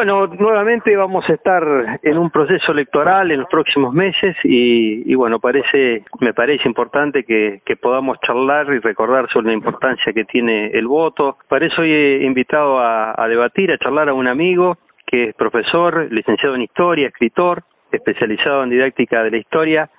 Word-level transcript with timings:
Bueno, 0.00 0.28
nuevamente 0.28 0.96
vamos 0.96 1.28
a 1.28 1.34
estar 1.34 2.00
en 2.02 2.16
un 2.16 2.30
proceso 2.30 2.72
electoral 2.72 3.30
en 3.32 3.40
los 3.40 3.48
próximos 3.50 3.92
meses 3.92 4.34
y, 4.44 5.02
y 5.04 5.14
bueno, 5.14 5.40
parece, 5.40 6.04
me 6.20 6.32
parece 6.32 6.66
importante 6.66 7.22
que, 7.22 7.60
podamos 7.82 8.18
charlar 8.26 8.72
y 8.72 8.78
recordar 8.78 9.28
sobre 9.30 9.48
la 9.48 9.52
importancia 9.52 10.10
que 10.14 10.24
tiene 10.24 10.68
el 10.68 10.86
voto. 10.86 11.36
Para 11.50 11.66
eso 11.66 11.82
hoy 11.82 11.92
he 11.92 12.24
invitado 12.24 12.78
a, 12.80 13.26
debatir, 13.28 13.70
a 13.72 13.76
charlar 13.76 14.08
a 14.08 14.14
un 14.14 14.26
amigo 14.26 14.78
que 15.06 15.24
es 15.24 15.34
profesor, 15.34 16.10
licenciado 16.10 16.54
en 16.54 16.62
historia, 16.62 17.08
escritor, 17.08 17.62
especializado 17.92 18.62
en 18.62 18.70
didáctica 18.70 19.22
de 19.22 19.32
la 19.32 19.36
historia. 19.36 19.90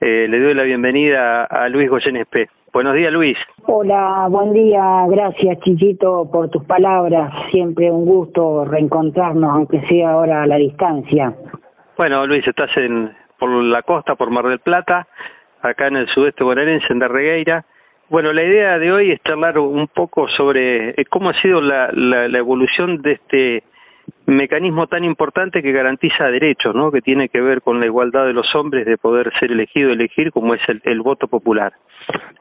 Eh, 0.00 0.26
le 0.26 0.40
doy 0.40 0.54
la 0.54 0.62
bienvenida 0.62 1.44
a 1.44 1.68
Luis 1.68 1.90
Goyen 1.90 2.16
Espé. 2.16 2.48
Buenos 2.72 2.94
días, 2.94 3.12
Luis. 3.12 3.36
Hola, 3.66 4.28
buen 4.30 4.52
día. 4.52 5.04
Gracias, 5.08 5.58
Chichito, 5.60 6.28
por 6.30 6.50
tus 6.50 6.64
palabras. 6.64 7.32
Siempre 7.50 7.90
un 7.90 8.04
gusto 8.04 8.64
reencontrarnos, 8.64 9.50
aunque 9.50 9.80
sea 9.88 10.12
ahora 10.12 10.44
a 10.44 10.46
la 10.46 10.56
distancia. 10.56 11.34
Bueno, 11.96 12.26
Luis, 12.26 12.46
estás 12.46 12.70
en 12.76 13.10
por 13.40 13.50
la 13.50 13.82
costa, 13.82 14.14
por 14.14 14.30
Mar 14.30 14.46
del 14.46 14.60
Plata, 14.60 15.08
acá 15.62 15.88
en 15.88 15.96
el 15.96 16.06
sudeste 16.08 16.44
bonaerense, 16.44 16.86
en 16.90 17.00
Darregueira. 17.00 17.64
Bueno, 18.08 18.32
la 18.32 18.44
idea 18.44 18.78
de 18.78 18.92
hoy 18.92 19.10
es 19.10 19.22
charlar 19.22 19.58
un 19.58 19.88
poco 19.88 20.28
sobre 20.28 20.90
eh, 20.90 21.04
cómo 21.08 21.30
ha 21.30 21.40
sido 21.40 21.60
la, 21.60 21.90
la, 21.92 22.28
la 22.28 22.38
evolución 22.38 23.02
de 23.02 23.12
este 23.12 23.64
mecanismo 24.26 24.86
tan 24.86 25.04
importante 25.04 25.62
que 25.62 25.72
garantiza 25.72 26.30
derechos, 26.30 26.74
¿no? 26.74 26.90
Que 26.90 27.00
tiene 27.00 27.28
que 27.28 27.40
ver 27.40 27.62
con 27.62 27.80
la 27.80 27.86
igualdad 27.86 28.26
de 28.26 28.32
los 28.32 28.54
hombres 28.54 28.86
de 28.86 28.96
poder 28.96 29.32
ser 29.38 29.52
elegido, 29.52 29.90
elegir, 29.90 30.30
como 30.32 30.54
es 30.54 30.60
el, 30.68 30.80
el 30.84 31.00
voto 31.00 31.26
popular. 31.26 31.72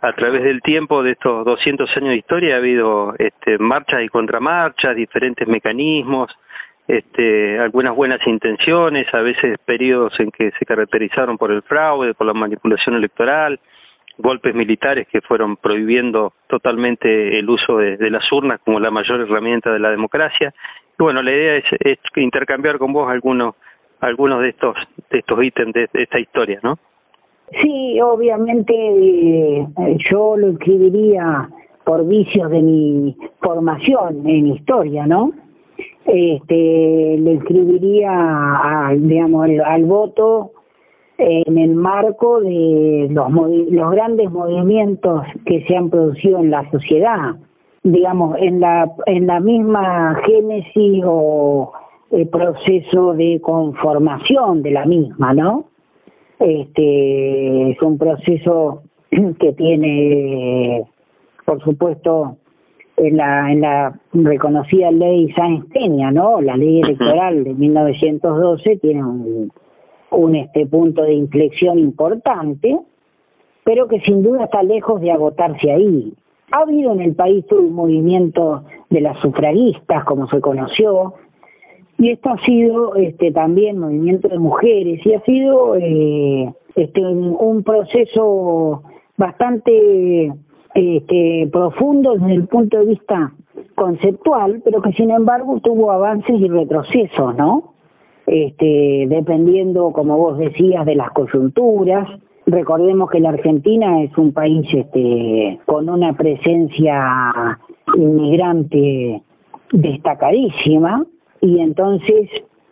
A 0.02 0.14
través 0.14 0.44
del 0.44 0.62
tiempo 0.62 1.04
de 1.04 1.12
estos 1.12 1.46
200 1.46 1.90
años 1.98 2.10
de 2.10 2.18
historia 2.18 2.56
ha 2.56 2.58
habido 2.60 3.14
este, 3.18 3.58
marchas 3.58 4.02
y 4.04 4.10
contramarchas, 4.10 4.96
diferentes 4.96 5.48
mecanismos, 5.48 6.32
este, 6.88 7.60
algunas 7.60 7.96
buenas 7.96 8.20
intenciones, 8.26 9.06
a 9.14 9.22
veces 9.22 9.60
periodos 9.64 10.20
en 10.20 10.32
que 10.32 10.52
se 10.58 10.66
caracterizaron 10.66 11.38
por 11.38 11.52
el 11.52 11.62
fraude, 11.62 12.16
por 12.16 12.26
la 12.26 12.34
manipulación 12.34 12.96
electoral, 12.96 13.60
golpes 14.20 14.54
militares 14.54 15.08
que 15.08 15.22
fueron 15.22 15.58
prohibiendo 15.58 16.34
totalmente 16.48 17.40
el 17.40 17.50
uso 17.50 17.78
de, 17.78 18.10
las 18.10 18.30
urnas 18.32 18.60
como 18.64 18.80
la 18.80 18.92
mayor 18.92 19.22
herramienta 19.22 19.72
de 19.72 19.80
la 19.80 19.90
democracia 19.90 20.54
bueno, 21.00 21.24
la 21.24 21.32
idea 21.32 21.56
es, 21.56 21.64
es 21.80 21.98
intercambiar 22.18 22.78
con 22.78 22.92
vos 22.92 23.10
algunos 23.10 23.56
algunos 24.02 24.42
de 24.42 24.50
estos 24.50 24.76
de 25.10 25.20
estos 25.20 25.44
ítems 25.44 25.74
de, 25.74 25.90
esta 25.94 26.20
historia, 26.20 26.60
¿no? 26.62 26.78
Sí, 27.62 28.00
obviamente 28.02 28.74
eh, 28.76 29.68
yo 30.12 30.38
lo 30.38 30.50
escribiría 30.50 31.50
por 31.86 32.06
vicios 32.08 32.52
de 32.52 32.62
mi 32.62 33.18
formación 33.42 34.28
en 34.28 34.48
historia, 34.48 35.08
¿no? 35.08 35.32
Este, 36.06 37.18
le 37.18 37.34
escribiría 37.34 38.12
a, 38.12 38.94
digamos 38.96 39.46
al, 39.46 39.62
al 39.62 39.86
voto 39.86 40.52
en 41.20 41.58
el 41.58 41.76
marco 41.76 42.40
de 42.40 43.08
los 43.12 43.32
los 43.32 43.92
grandes 43.92 44.32
movimientos 44.32 45.24
que 45.46 45.64
se 45.66 45.76
han 45.76 45.90
producido 45.90 46.40
en 46.40 46.52
la 46.52 46.70
sociedad 46.72 47.36
digamos, 47.84 48.38
en 48.40 48.60
la, 48.60 48.92
en 49.06 49.28
la 49.28 49.40
misma 49.40 50.20
génesis 50.26 51.04
o 51.06 51.72
el 52.12 52.28
proceso 52.28 53.14
de 53.14 53.40
conformación 53.42 54.64
de 54.64 54.72
la 54.72 54.86
misma, 54.86 55.34
¿no? 55.34 55.66
Este 56.40 57.72
es 57.72 57.82
un 57.82 57.98
proceso 57.98 58.84
que 59.40 59.54
tiene, 59.54 60.84
por 61.46 61.62
supuesto, 61.64 62.38
en 62.98 63.18
la, 63.18 63.52
en 63.52 63.62
la 63.62 64.00
reconocida 64.14 64.92
ley 64.92 65.32
Sáenz 65.32 65.66
Peña, 65.68 66.12
¿no? 66.12 66.42
La 66.42 66.58
ley 66.58 66.82
electoral 66.82 67.44
de 67.44 67.54
1912 67.54 68.78
tiene 68.78 69.04
un, 69.04 69.52
un 70.12 70.36
este 70.36 70.66
punto 70.66 71.04
de 71.04 71.14
inflexión 71.14 71.80
importante, 71.80 72.78
pero 73.64 73.88
que 73.88 74.00
sin 74.02 74.24
duda 74.24 74.46
está 74.46 74.64
lejos 74.64 75.02
de 75.02 75.12
agotarse 75.12 75.72
ahí. 75.72 76.14
Ha 76.52 76.62
habido 76.62 76.92
en 76.94 77.02
el 77.02 77.16
país 77.16 77.46
un 77.52 77.74
movimiento 77.74 78.64
de 78.90 79.02
las 79.02 79.20
sufragistas, 79.20 80.04
como 80.06 80.28
se 80.30 80.42
conoció, 80.42 81.14
y 81.98 82.12
esto 82.12 82.30
ha 82.30 82.46
sido 82.46 82.96
este, 82.96 83.32
también 83.32 83.78
movimiento 83.78 84.28
de 84.30 84.40
mujeres, 84.40 85.06
y 85.06 85.14
ha 85.14 85.22
sido 85.22 85.76
eh, 85.76 86.52
este, 86.76 87.02
un 87.02 87.64
proceso 87.64 88.84
bastante 89.18 90.34
este, 90.74 91.50
profundo 91.52 92.14
desde 92.14 92.34
el 92.34 92.48
punto 92.48 92.80
de 92.80 92.86
vista 92.86 93.34
conceptual, 93.76 94.62
pero 94.64 94.82
que 94.82 94.94
sin 94.94 95.12
embargo 95.12 95.60
tuvo 95.62 95.92
avances 95.92 96.40
y 96.40 96.48
retrocesos, 96.48 97.36
¿no? 97.36 97.74
Este, 98.32 99.06
dependiendo, 99.10 99.92
como 99.92 100.18
vos 100.18 100.38
decías, 100.38 100.86
de 100.86 100.96
las 100.96 101.12
coyunturas, 101.12 102.08
Recordemos 102.50 103.12
que 103.12 103.20
la 103.20 103.30
Argentina 103.30 104.02
es 104.02 104.18
un 104.18 104.34
país 104.34 104.68
este, 104.74 105.60
con 105.68 105.88
una 105.88 106.14
presencia 106.14 107.06
inmigrante 107.96 109.22
destacadísima 109.72 111.06
y 111.42 111.60
entonces 111.60 112.28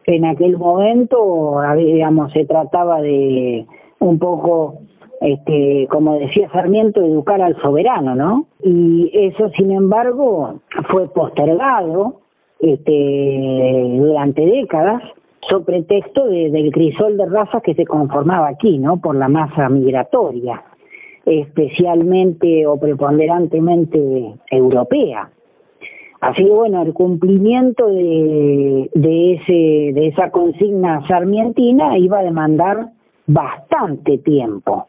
en 0.06 0.26
aquel 0.26 0.58
momento, 0.58 1.58
digamos, 1.76 2.32
se 2.34 2.46
trataba 2.46 3.02
de 3.02 3.68
un 4.00 4.18
poco, 4.18 4.80
este, 5.22 5.88
como 5.92 6.18
decía 6.18 6.50
Sarmiento, 6.52 7.02
educar 7.02 7.40
al 7.42 7.56
soberano, 7.62 8.16
¿no? 8.16 8.48
Y 8.64 9.12
eso, 9.14 9.50
sin 9.58 9.70
embargo, 9.72 10.60
fue 10.90 11.08
postergado 11.10 12.22
este, 12.60 13.96
durante 14.00 14.44
décadas 14.44 15.04
so 15.50 15.64
pretexto 15.64 16.28
de, 16.28 16.50
del 16.50 16.72
crisol 16.72 17.18
de 17.18 17.26
razas 17.26 17.62
que 17.64 17.74
se 17.74 17.86
conformaba 17.86 18.50
aquí, 18.50 18.78
¿no? 18.78 18.98
Por 18.98 19.16
la 19.16 19.28
masa 19.28 19.70
migratoria, 19.70 20.64
especialmente 21.26 22.66
o 22.66 22.80
preponderantemente 22.80 24.36
europea. 24.52 25.30
Así 26.20 26.44
que 26.44 26.50
bueno, 26.50 26.82
el 26.82 26.94
cumplimiento 26.94 27.88
de, 27.88 28.90
de, 28.94 29.34
ese, 29.34 29.94
de 29.94 30.08
esa 30.08 30.32
consigna 30.32 31.06
sarmientina 31.08 31.98
iba 31.98 32.20
a 32.20 32.24
demandar 32.24 32.90
bastante 33.28 34.18
tiempo. 34.20 34.88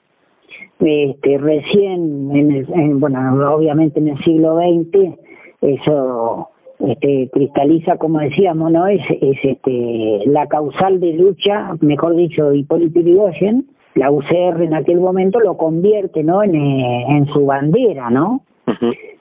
Este, 0.80 1.38
recién, 1.38 2.30
en 2.34 2.50
el, 2.52 2.72
en, 2.72 3.00
bueno, 3.00 3.54
obviamente 3.54 3.98
en 3.98 4.08
el 4.08 4.24
siglo 4.24 4.58
XX, 4.58 5.18
eso 5.60 6.50
este, 6.80 7.28
cristaliza, 7.32 7.96
como 7.96 8.20
decíamos, 8.20 8.70
¿no? 8.70 8.86
Es, 8.86 9.00
es 9.20 9.38
este, 9.42 10.22
la 10.26 10.46
causal 10.46 11.00
de 11.00 11.12
lucha, 11.14 11.76
mejor 11.80 12.16
dicho, 12.16 12.52
Hipólito 12.52 13.00
Yrigoyen, 13.00 13.66
la 13.94 14.10
UCR 14.10 14.62
en 14.62 14.74
aquel 14.74 15.00
momento 15.00 15.40
lo 15.40 15.56
convierte, 15.56 16.22
¿no? 16.22 16.42
En, 16.42 16.54
eh, 16.54 17.04
en 17.08 17.26
su 17.26 17.46
bandera, 17.46 18.10
¿no? 18.10 18.42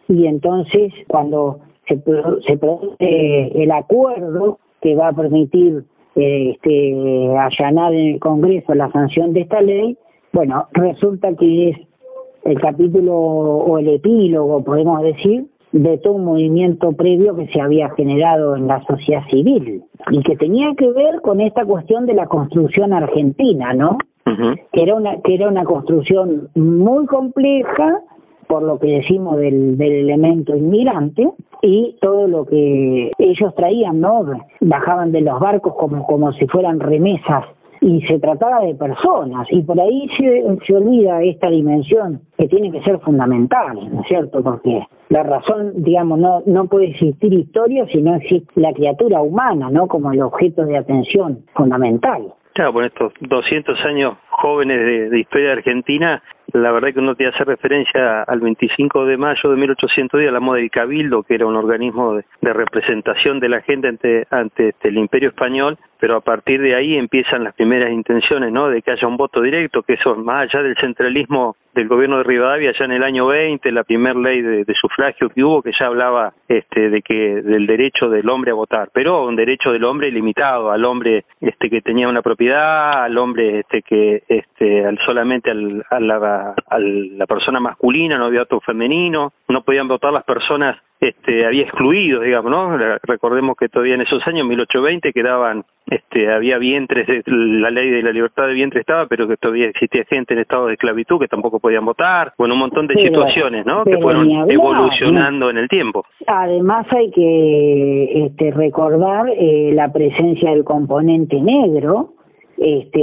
Y 0.07 0.27
entonces, 0.27 0.93
cuando 1.07 1.59
se, 1.87 1.99
se 2.45 2.57
produce 2.57 3.63
el 3.63 3.71
acuerdo 3.71 4.59
que 4.81 4.95
va 4.95 5.09
a 5.09 5.13
permitir 5.13 5.83
este, 6.15 7.37
allanar 7.37 7.93
en 7.93 8.15
el 8.15 8.19
Congreso 8.19 8.73
la 8.75 8.91
sanción 8.91 9.33
de 9.33 9.41
esta 9.41 9.61
ley, 9.61 9.97
bueno, 10.33 10.67
resulta 10.73 11.33
que 11.35 11.69
es 11.69 11.77
el 12.43 12.59
capítulo 12.59 13.15
o 13.15 13.77
el 13.79 13.87
epílogo, 13.89 14.63
podemos 14.63 15.01
decir, 15.01 15.45
de 15.77 15.97
todo 15.99 16.13
un 16.13 16.25
movimiento 16.25 16.91
previo 16.93 17.35
que 17.35 17.47
se 17.47 17.61
había 17.61 17.89
generado 17.91 18.55
en 18.55 18.67
la 18.67 18.83
sociedad 18.85 19.23
civil 19.29 19.83
y 20.11 20.23
que 20.23 20.35
tenía 20.35 20.73
que 20.75 20.91
ver 20.91 21.21
con 21.21 21.41
esta 21.41 21.65
cuestión 21.65 22.05
de 22.05 22.13
la 22.13 22.27
construcción 22.27 22.93
argentina, 22.93 23.73
¿no? 23.73 23.97
Que 24.73 24.83
era 24.83 24.95
una 24.95 25.21
que 25.21 25.35
era 25.35 25.47
una 25.47 25.63
construcción 25.63 26.49
muy 26.55 27.05
compleja 27.05 28.01
por 28.47 28.63
lo 28.63 28.77
que 28.79 28.87
decimos 28.87 29.37
del, 29.37 29.77
del 29.77 29.91
elemento 29.91 30.55
inmigrante 30.55 31.29
y 31.61 31.95
todo 32.01 32.27
lo 32.27 32.45
que 32.45 33.11
ellos 33.17 33.55
traían, 33.55 33.99
¿no? 33.99 34.25
Bajaban 34.61 35.11
de 35.11 35.21
los 35.21 35.39
barcos 35.39 35.73
como 35.75 36.05
como 36.05 36.33
si 36.33 36.45
fueran 36.47 36.79
remesas 36.79 37.45
y 37.81 38.01
se 38.01 38.19
trataba 38.19 38.61
de 38.61 38.75
personas 38.75 39.47
y 39.51 39.61
por 39.61 39.79
ahí 39.79 40.07
se, 40.17 40.43
se 40.65 40.75
olvida 40.75 41.21
esta 41.23 41.49
dimensión 41.49 42.21
que 42.37 42.47
tiene 42.47 42.71
que 42.71 42.81
ser 42.81 42.99
fundamental, 42.99 43.77
¿no 43.91 44.01
es 44.01 44.07
cierto? 44.07 44.43
Porque 44.43 44.83
la 45.09 45.23
razón, 45.23 45.73
digamos, 45.75 46.19
no, 46.19 46.43
no 46.45 46.65
puede 46.67 46.89
existir 46.89 47.33
historia 47.33 47.85
si 47.87 48.01
no 48.01 48.15
existe 48.15 48.59
la 48.59 48.73
criatura 48.73 49.21
humana, 49.21 49.69
¿no? 49.69 49.87
Como 49.87 50.11
el 50.11 50.21
objeto 50.21 50.65
de 50.65 50.77
atención 50.77 51.39
fundamental. 51.53 52.33
Claro, 52.53 52.73
por 52.73 52.85
estos 52.85 53.13
200 53.21 53.79
años 53.85 54.17
jóvenes 54.29 54.79
de, 54.79 55.09
de 55.09 55.19
historia 55.19 55.53
Argentina, 55.53 56.21
la 56.53 56.71
verdad 56.71 56.93
que 56.93 56.99
uno 56.99 57.15
te 57.15 57.27
hace 57.27 57.43
referencia 57.43 58.23
al 58.23 58.39
25 58.39 59.05
de 59.05 59.17
mayo 59.17 59.49
de 59.49 59.55
1810 59.57 60.29
a 60.29 60.31
la 60.31 60.39
moda 60.39 60.59
del 60.59 60.71
Cabildo, 60.71 61.23
que 61.23 61.35
era 61.35 61.45
un 61.45 61.55
organismo 61.55 62.15
de, 62.15 62.23
representación 62.41 63.39
de 63.39 63.49
la 63.49 63.61
gente 63.61 63.89
ante, 63.89 64.27
ante 64.31 64.69
este, 64.69 64.87
el 64.87 64.97
Imperio 64.97 65.29
Español, 65.29 65.77
pero 65.99 66.15
a 66.15 66.21
partir 66.21 66.61
de 66.61 66.75
ahí 66.75 66.95
empiezan 66.95 67.43
las 67.43 67.53
primeras 67.53 67.91
intenciones, 67.91 68.51
¿no? 68.51 68.69
De 68.69 68.81
que 68.81 68.91
haya 68.91 69.07
un 69.07 69.17
voto 69.17 69.41
directo, 69.41 69.83
que 69.83 69.93
eso 69.93 70.15
más 70.15 70.49
allá 70.49 70.63
del 70.63 70.77
centralismo 70.77 71.55
del 71.73 71.87
gobierno 71.87 72.17
de 72.17 72.23
Rivadavia 72.23 72.73
ya 72.77 72.85
en 72.85 72.91
el 72.91 73.03
año 73.03 73.27
20, 73.27 73.71
la 73.71 73.83
primera 73.83 74.19
ley 74.19 74.41
de, 74.41 74.65
sufragio 74.81 75.29
que 75.29 75.43
hubo, 75.43 75.61
que 75.61 75.71
ya 75.79 75.85
hablaba 75.85 76.33
este, 76.47 76.89
de 76.89 77.01
que 77.03 77.41
del 77.43 77.67
derecho 77.67 78.09
del 78.09 78.27
hombre 78.29 78.51
a 78.51 78.55
votar, 78.55 78.89
pero 78.91 79.27
un 79.27 79.35
derecho 79.35 79.71
del 79.71 79.83
hombre 79.83 80.11
limitado, 80.11 80.71
al 80.71 80.83
hombre 80.85 81.25
este 81.39 81.69
que 81.69 81.81
tenía 81.81 82.09
una 82.09 82.23
propiedad, 82.23 83.03
al 83.03 83.17
hombre 83.17 83.59
este 83.59 83.83
que 83.83 84.23
este 84.27 84.85
al 84.85 84.97
solamente 85.05 85.51
al, 85.51 85.85
la, 85.99 86.19
a 86.37 86.79
la 86.79 87.25
persona 87.25 87.59
masculina, 87.59 88.17
no 88.17 88.25
había 88.25 88.41
voto 88.41 88.59
femenino, 88.61 89.33
no 89.47 89.63
podían 89.63 89.87
votar 89.87 90.13
las 90.13 90.23
personas 90.23 90.77
este, 90.99 91.45
había 91.45 91.63
excluidos, 91.63 92.23
digamos, 92.23 92.49
¿no? 92.49 92.75
Recordemos 93.03 93.55
que 93.55 93.69
todavía 93.69 93.93
en 93.95 94.01
esos 94.01 94.25
años, 94.27 94.47
1820, 94.47 95.13
quedaban, 95.13 95.63
este, 95.85 96.31
había 96.31 96.57
vientres, 96.57 97.07
la 97.27 97.69
ley 97.69 97.91
de 97.91 98.01
la 98.01 98.11
libertad 98.11 98.47
de 98.47 98.53
vientre 98.53 98.79
estaba, 98.79 99.05
pero 99.05 99.27
que 99.27 99.37
todavía 99.37 99.67
existía 99.67 100.05
gente 100.05 100.33
en 100.33 100.39
estado 100.39 100.67
de 100.67 100.73
esclavitud 100.73 101.19
que 101.19 101.27
tampoco 101.27 101.59
podían 101.59 101.85
votar, 101.85 102.33
bueno, 102.37 102.55
un 102.55 102.61
montón 102.61 102.87
de 102.87 102.95
situaciones, 102.95 103.65
¿no? 103.65 103.83
Que 103.83 103.97
fueron 103.99 104.27
evolucionando 104.49 105.51
en 105.51 105.57
el 105.57 105.67
tiempo. 105.67 106.03
Además 106.25 106.87
hay 106.91 107.11
que 107.11 108.25
este, 108.25 108.51
recordar 108.51 109.27
eh, 109.37 109.71
la 109.73 109.93
presencia 109.93 110.49
del 110.49 110.63
componente 110.63 111.39
negro, 111.39 112.13
este, 112.57 112.99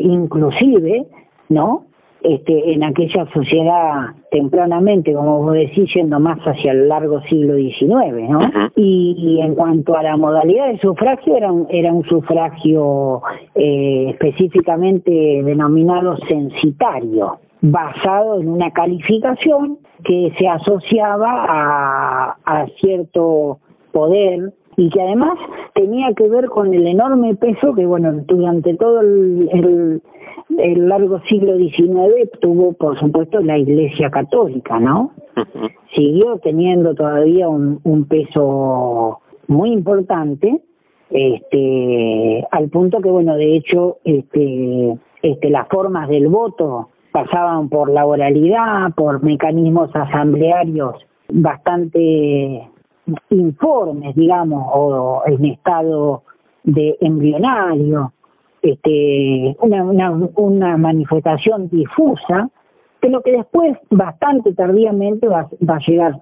inclusive, 0.00 1.06
¿no? 1.48 1.86
Este, 2.24 2.72
en 2.72 2.82
aquella 2.82 3.26
sociedad 3.34 4.14
tempranamente, 4.30 5.12
como 5.12 5.42
vos 5.42 5.52
decís, 5.52 5.88
yendo 5.94 6.18
más 6.18 6.38
hacia 6.40 6.72
el 6.72 6.88
largo 6.88 7.20
siglo 7.28 7.54
XIX, 7.54 8.28
¿no? 8.30 8.40
y, 8.76 9.38
en 9.42 9.54
cuanto 9.54 9.94
a 9.94 10.02
la 10.02 10.16
modalidad 10.16 10.68
de 10.68 10.78
sufragio, 10.78 11.36
era 11.36 11.52
un, 11.52 11.66
era 11.68 11.92
un 11.92 12.02
sufragio 12.04 13.22
eh, 13.54 14.06
específicamente 14.10 15.10
denominado 15.44 16.16
censitario, 16.26 17.38
basado 17.60 18.40
en 18.40 18.48
una 18.48 18.70
calificación 18.70 19.78
que 20.02 20.32
se 20.38 20.48
asociaba 20.48 21.44
a, 21.46 22.36
a 22.44 22.66
cierto 22.80 23.58
poder 23.92 24.52
y 24.76 24.90
que 24.90 25.00
además 25.00 25.38
tenía 25.74 26.12
que 26.14 26.28
ver 26.28 26.46
con 26.46 26.72
el 26.72 26.86
enorme 26.86 27.34
peso 27.36 27.74
que, 27.74 27.86
bueno, 27.86 28.12
durante 28.26 28.74
todo 28.74 29.00
el, 29.00 29.48
el, 29.52 30.02
largo 30.48 31.20
siglo 31.28 31.56
XIX 31.56 32.30
tuvo, 32.40 32.72
por 32.74 32.98
supuesto, 32.98 33.40
la 33.40 33.58
Iglesia 33.58 34.10
Católica, 34.10 34.78
¿no? 34.78 35.12
Siguió 35.94 36.38
teniendo 36.38 36.94
todavía 36.94 37.48
un, 37.48 37.80
un 37.84 38.04
peso 38.06 39.20
muy 39.48 39.72
importante, 39.72 40.62
este, 41.10 42.46
al 42.50 42.68
punto 42.70 43.00
que, 43.00 43.10
bueno, 43.10 43.36
de 43.36 43.56
hecho, 43.56 43.98
este, 44.04 44.98
este, 45.22 45.50
las 45.50 45.68
formas 45.68 46.08
del 46.08 46.28
voto 46.28 46.88
pasaban 47.12 47.68
por 47.68 47.90
la 47.90 48.06
oralidad, 48.06 48.92
por 48.96 49.22
mecanismos 49.22 49.94
asamblearios 49.94 50.96
bastante 51.32 52.68
informes, 53.30 54.14
digamos, 54.16 54.64
o 54.72 55.22
en 55.26 55.44
estado 55.44 56.22
de 56.64 56.96
embrionario, 57.00 58.12
este, 58.64 59.56
una, 59.60 59.84
una, 59.84 60.10
una 60.34 60.76
manifestación 60.76 61.68
difusa, 61.68 62.50
lo 63.08 63.22
que 63.22 63.32
después, 63.32 63.76
bastante 63.90 64.52
tardíamente, 64.54 65.28
va, 65.28 65.48
va 65.68 65.76
a 65.76 65.86
llegar 65.86 66.20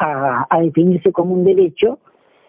a, 0.00 0.46
a 0.48 0.60
definirse 0.60 1.12
como 1.12 1.34
un 1.34 1.44
derecho, 1.44 1.98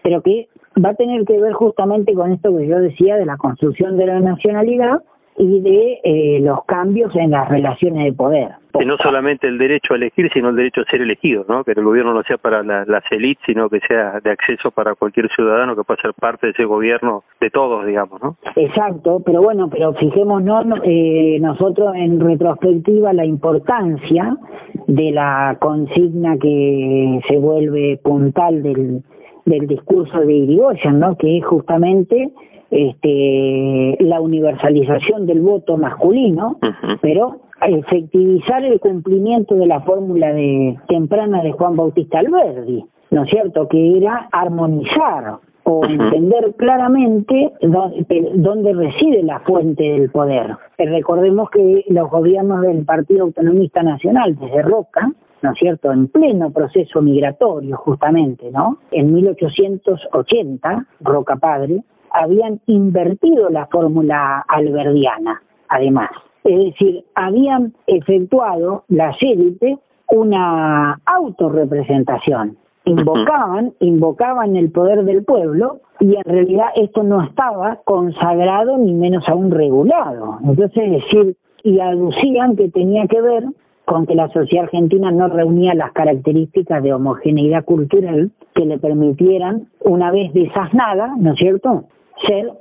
pero 0.02 0.22
que 0.22 0.48
va 0.84 0.90
a 0.90 0.96
tener 0.96 1.24
que 1.26 1.40
ver 1.40 1.54
justamente 1.54 2.14
con 2.14 2.32
esto 2.32 2.56
que 2.58 2.68
yo 2.68 2.80
decía 2.80 3.16
de 3.16 3.26
la 3.26 3.38
construcción 3.38 3.98
de 3.98 4.08
la 4.08 4.20
nacionalidad 4.20 5.02
y 5.38 5.62
de 5.62 6.00
eh, 6.04 6.40
los 6.42 6.66
cambios 6.66 7.16
en 7.16 7.32
las 7.32 7.48
relaciones 7.50 8.06
de 8.06 8.14
poder. 8.14 8.50
Que 8.78 8.86
no 8.86 8.98
solamente 8.98 9.48
el 9.48 9.58
derecho 9.58 9.94
a 9.94 9.98
elegir, 9.98 10.30
sino 10.34 10.50
el 10.50 10.56
derecho 10.56 10.82
a 10.82 10.92
ser 10.92 11.02
elegido, 11.02 11.46
¿no? 11.48 11.64
Que 11.64 11.72
el 11.74 11.84
gobierno 11.84 12.14
no 12.14 12.24
sea 12.24 12.38
para 12.38 12.64
las 12.64 13.04
élites, 13.12 13.44
sino 13.46 13.70
que 13.70 13.80
sea 13.88 14.20
de 14.20 14.32
acceso 14.32 14.72
para 14.72 14.96
cualquier 14.96 15.30
ciudadano 15.30 15.76
que 15.76 15.84
pueda 15.84 16.02
ser 16.02 16.14
parte 16.14 16.48
de 16.48 16.52
ese 16.54 16.66
gobierno 16.66 17.24
de 17.40 17.50
todos, 17.50 17.86
digamos, 17.86 18.22
¿no? 18.22 18.36
Exacto, 18.56 19.22
pero 19.26 19.42
bueno, 19.42 19.70
pero 19.70 19.94
fijémonos 19.94 20.66
eh, 20.84 21.38
nosotros 21.40 21.94
en 21.96 22.20
retrospectiva 22.20 23.14
la 23.14 23.26
importancia 23.26 24.36
de 24.88 25.12
la 25.12 25.58
consigna 25.60 26.38
que 26.38 27.20
se 27.28 27.38
vuelve 27.38 28.00
puntal 28.04 28.64
del, 28.64 29.04
del 29.46 29.68
discurso 29.68 30.20
de 30.20 30.34
Irigoyen, 30.34 31.00
¿no? 31.00 31.16
Que 31.18 31.38
es 31.38 31.46
justamente 31.46 32.32
este, 32.72 33.98
la 34.00 34.20
universalización 34.20 35.28
del 35.28 35.42
voto 35.42 35.78
masculino, 35.78 36.58
pero 37.02 37.42
efectivizar 37.68 38.64
el 38.64 38.80
cumplimiento 38.80 39.56
de 39.56 39.68
la 39.68 39.82
fórmula 39.82 40.34
de 40.34 40.78
temprana 40.88 41.42
de 41.42 41.52
Juan 41.52 41.76
Bautista 41.76 42.20
Alberdi, 42.20 42.86
¿no 43.12 43.24
es 43.24 43.30
cierto? 43.30 43.68
Que 43.68 43.98
era 43.98 44.28
armonizar 44.32 45.40
o 45.64 45.86
entender 45.86 46.54
claramente 46.58 47.54
dónde, 47.62 48.74
reside 48.74 49.24
la 49.24 49.40
fuente 49.42 49.84
del 49.84 50.10
poder. 50.10 50.58
Eh, 50.78 50.86
recordemos 50.86 51.50
que 51.50 51.86
los 51.88 52.10
gobiernos 52.10 52.62
del 52.62 52.84
Partido 52.86 53.24
Autonomista 53.24 53.82
Nacional, 53.82 54.36
desde 54.36 54.62
Roca, 54.62 55.10
¿no 55.42 55.52
es 55.52 55.58
cierto?, 55.58 55.92
en 55.92 56.08
pleno 56.08 56.52
proceso 56.52 57.02
migratorio 57.02 57.78
justamente, 57.78 58.52
¿no? 58.52 58.80
En 58.92 59.14
1880, 59.14 60.86
Roca 61.02 61.36
Padre, 61.38 61.84
habían 62.12 62.60
invertido 62.68 63.50
la 63.50 63.66
fórmula 63.68 64.44
alberdiana, 64.48 65.42
además. 65.70 66.12
Es 66.44 66.66
decir, 66.66 67.04
habían 67.16 67.74
efectuado 67.88 68.84
las 68.88 69.16
élites 69.22 69.80
una 70.10 71.00
autorrepresentación. 71.06 72.58
Invocaban, 72.86 73.74
invocaban 73.80 74.56
el 74.58 74.72
poder 74.72 75.06
del 75.06 75.24
pueblo 75.24 75.80
y 76.00 76.16
en 76.16 76.24
realidad 76.26 76.68
esto 76.76 77.02
no 77.04 77.24
estaba 77.24 77.80
consagrado 77.86 78.78
ni 78.78 78.94
menos 78.94 79.24
aún 79.28 79.52
regulado. 79.52 80.40
Entonces, 80.44 80.72
es 80.76 80.92
decir, 80.92 81.38
y 81.64 81.80
aducían 81.80 82.58
que 82.58 82.70
tenía 82.70 83.08
que 83.08 83.22
ver 83.22 83.46
con 83.86 84.06
que 84.06 84.16
la 84.16 84.30
sociedad 84.30 84.66
argentina 84.66 85.12
no 85.12 85.30
reunía 85.30 85.74
las 85.74 85.92
características 85.94 86.84
de 86.84 86.94
homogeneidad 86.94 87.64
cultural 87.64 88.32
que 88.54 88.66
le 88.66 88.78
permitieran, 88.78 89.68
una 89.82 90.12
vez 90.12 90.34
desasnada, 90.34 91.16
¿no 91.18 91.32
es 91.34 91.38
cierto?, 91.38 91.86
ser 92.28 92.52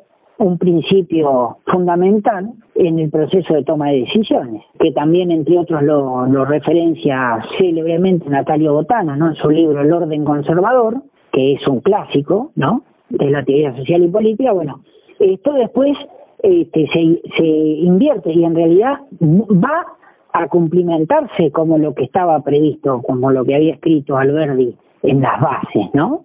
un 0.42 0.58
principio 0.58 1.58
fundamental 1.66 2.50
en 2.74 2.98
el 2.98 3.10
proceso 3.10 3.54
de 3.54 3.62
toma 3.62 3.90
de 3.90 4.00
decisiones, 4.00 4.62
que 4.80 4.90
también, 4.90 5.30
entre 5.30 5.56
otros, 5.56 5.82
lo, 5.82 6.26
lo 6.26 6.44
referencia 6.44 7.38
célebremente 7.58 8.28
Natalio 8.28 8.72
Botana, 8.72 9.16
¿no? 9.16 9.28
En 9.28 9.36
su 9.36 9.48
libro 9.48 9.80
El 9.80 9.92
orden 9.92 10.24
conservador, 10.24 10.96
que 11.32 11.54
es 11.54 11.68
un 11.68 11.80
clásico, 11.80 12.50
¿no? 12.56 12.82
De 13.08 13.30
la 13.30 13.44
teoría 13.44 13.74
social 13.76 14.02
y 14.02 14.08
política. 14.08 14.52
Bueno, 14.52 14.80
esto 15.20 15.52
después 15.52 15.96
este, 16.42 16.88
se, 16.92 17.22
se 17.36 17.46
invierte 17.46 18.32
y 18.32 18.44
en 18.44 18.54
realidad 18.56 18.98
va 19.20 19.86
a 20.32 20.48
cumplimentarse 20.48 21.52
como 21.52 21.78
lo 21.78 21.94
que 21.94 22.04
estaba 22.04 22.40
previsto, 22.40 23.00
como 23.02 23.30
lo 23.30 23.44
que 23.44 23.54
había 23.54 23.74
escrito 23.74 24.16
Alberdi 24.16 24.74
en 25.04 25.20
las 25.20 25.40
bases, 25.40 25.86
¿no? 25.94 26.24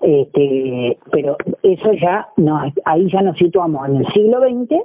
Este, 0.00 0.98
pero 1.10 1.36
eso 1.62 1.92
ya, 1.92 2.28
no, 2.36 2.60
ahí 2.84 3.10
ya 3.10 3.22
nos 3.22 3.36
situamos 3.36 3.88
en 3.88 3.96
el 3.96 4.06
siglo 4.12 4.40
XX 4.40 4.82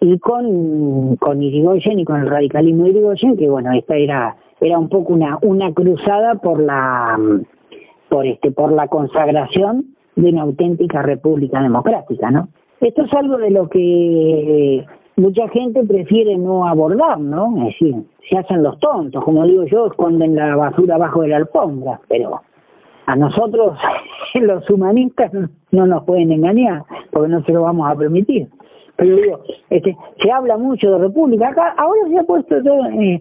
y 0.00 0.18
con, 0.18 1.16
con 1.16 1.42
Irigoyen 1.42 1.98
y 1.98 2.04
con 2.04 2.20
el 2.20 2.28
radicalismo 2.28 2.84
de 2.84 2.90
Irigoyen, 2.90 3.36
que 3.36 3.48
bueno, 3.48 3.72
esta 3.72 3.96
era, 3.96 4.36
era 4.60 4.78
un 4.78 4.88
poco 4.88 5.14
una, 5.14 5.38
una 5.42 5.72
cruzada 5.72 6.34
por 6.36 6.60
la, 6.60 7.18
por 8.08 8.26
este, 8.26 8.50
por 8.50 8.72
la 8.72 8.88
consagración 8.88 9.96
de 10.16 10.28
una 10.28 10.42
auténtica 10.42 11.02
república 11.02 11.60
democrática, 11.62 12.30
¿no? 12.30 12.48
Esto 12.80 13.02
es 13.02 13.12
algo 13.14 13.38
de 13.38 13.50
lo 13.50 13.68
que 13.68 14.84
mucha 15.16 15.48
gente 15.48 15.84
prefiere 15.84 16.36
no 16.36 16.66
abordar, 16.66 17.18
¿no? 17.18 17.56
Es 17.58 17.64
decir, 17.78 17.94
se 18.28 18.36
hacen 18.36 18.62
los 18.62 18.78
tontos, 18.78 19.24
como 19.24 19.44
digo 19.46 19.64
yo, 19.64 19.86
esconden 19.86 20.34
la 20.34 20.56
basura 20.56 20.96
abajo 20.96 21.22
de 21.22 21.28
la 21.28 21.36
alfombra, 21.38 22.00
pero 22.08 22.42
a 23.06 23.16
nosotros 23.16 23.76
los 24.34 24.68
humanistas 24.70 25.32
no 25.70 25.86
nos 25.86 26.04
pueden 26.04 26.32
engañar 26.32 26.82
porque 27.10 27.28
no 27.28 27.42
se 27.44 27.52
lo 27.52 27.62
vamos 27.62 27.90
a 27.90 27.96
permitir. 27.96 28.48
Pero 28.96 29.16
digo 29.16 29.40
este 29.70 29.96
se 30.22 30.30
habla 30.30 30.56
mucho 30.56 30.90
de 30.92 30.98
república. 30.98 31.48
Acá 31.48 31.74
ahora 31.76 32.00
se 32.08 32.18
ha 32.18 32.22
puesto 32.22 32.62
todo 32.62 32.86
eh, 32.86 33.20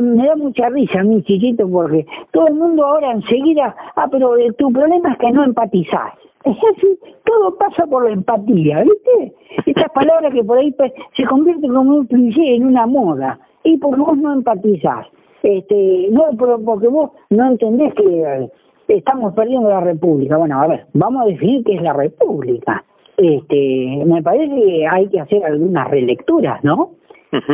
me 0.00 0.26
da 0.26 0.36
mucha 0.36 0.68
risa 0.68 1.00
a 1.00 1.04
mí 1.04 1.22
chiquito 1.24 1.68
porque 1.68 2.06
todo 2.32 2.46
el 2.46 2.54
mundo 2.54 2.86
ahora 2.86 3.12
enseguida 3.12 3.74
ah 3.96 4.06
pero 4.10 4.36
eh, 4.36 4.52
tu 4.58 4.72
problema 4.72 5.12
es 5.12 5.18
que 5.18 5.32
no 5.32 5.44
empatizás 5.44 6.12
es 6.44 6.56
así 6.56 6.98
todo 7.24 7.56
pasa 7.56 7.84
por 7.86 8.04
la 8.04 8.12
empatía 8.12 8.84
viste 8.84 9.34
estas 9.66 9.90
palabras 9.90 10.32
que 10.32 10.44
por 10.44 10.58
ahí 10.58 10.72
se 11.16 11.24
convierten 11.24 11.74
como 11.74 11.96
un 11.96 12.06
cliché 12.06 12.54
en 12.54 12.66
una 12.66 12.86
moda 12.86 13.40
y 13.66 13.76
porque 13.78 14.00
vos 14.00 14.16
no 14.16 14.32
empatizás. 14.32 15.06
Este, 15.42 16.08
no, 16.10 16.24
porque 16.36 16.88
vos 16.88 17.10
no 17.30 17.50
entendés 17.50 17.94
que 17.94 18.04
eh, 18.04 18.50
estamos 18.88 19.34
perdiendo 19.34 19.68
la 19.68 19.80
república. 19.80 20.36
Bueno, 20.36 20.60
a 20.60 20.66
ver, 20.66 20.86
vamos 20.92 21.22
a 21.22 21.26
definir 21.26 21.64
qué 21.64 21.74
es 21.74 21.82
la 21.82 21.92
república. 21.92 22.84
Este, 23.16 24.02
me 24.04 24.22
parece 24.22 24.54
que 24.54 24.86
hay 24.86 25.08
que 25.08 25.20
hacer 25.20 25.44
algunas 25.44 25.88
relecturas, 25.88 26.62
¿no? 26.62 26.90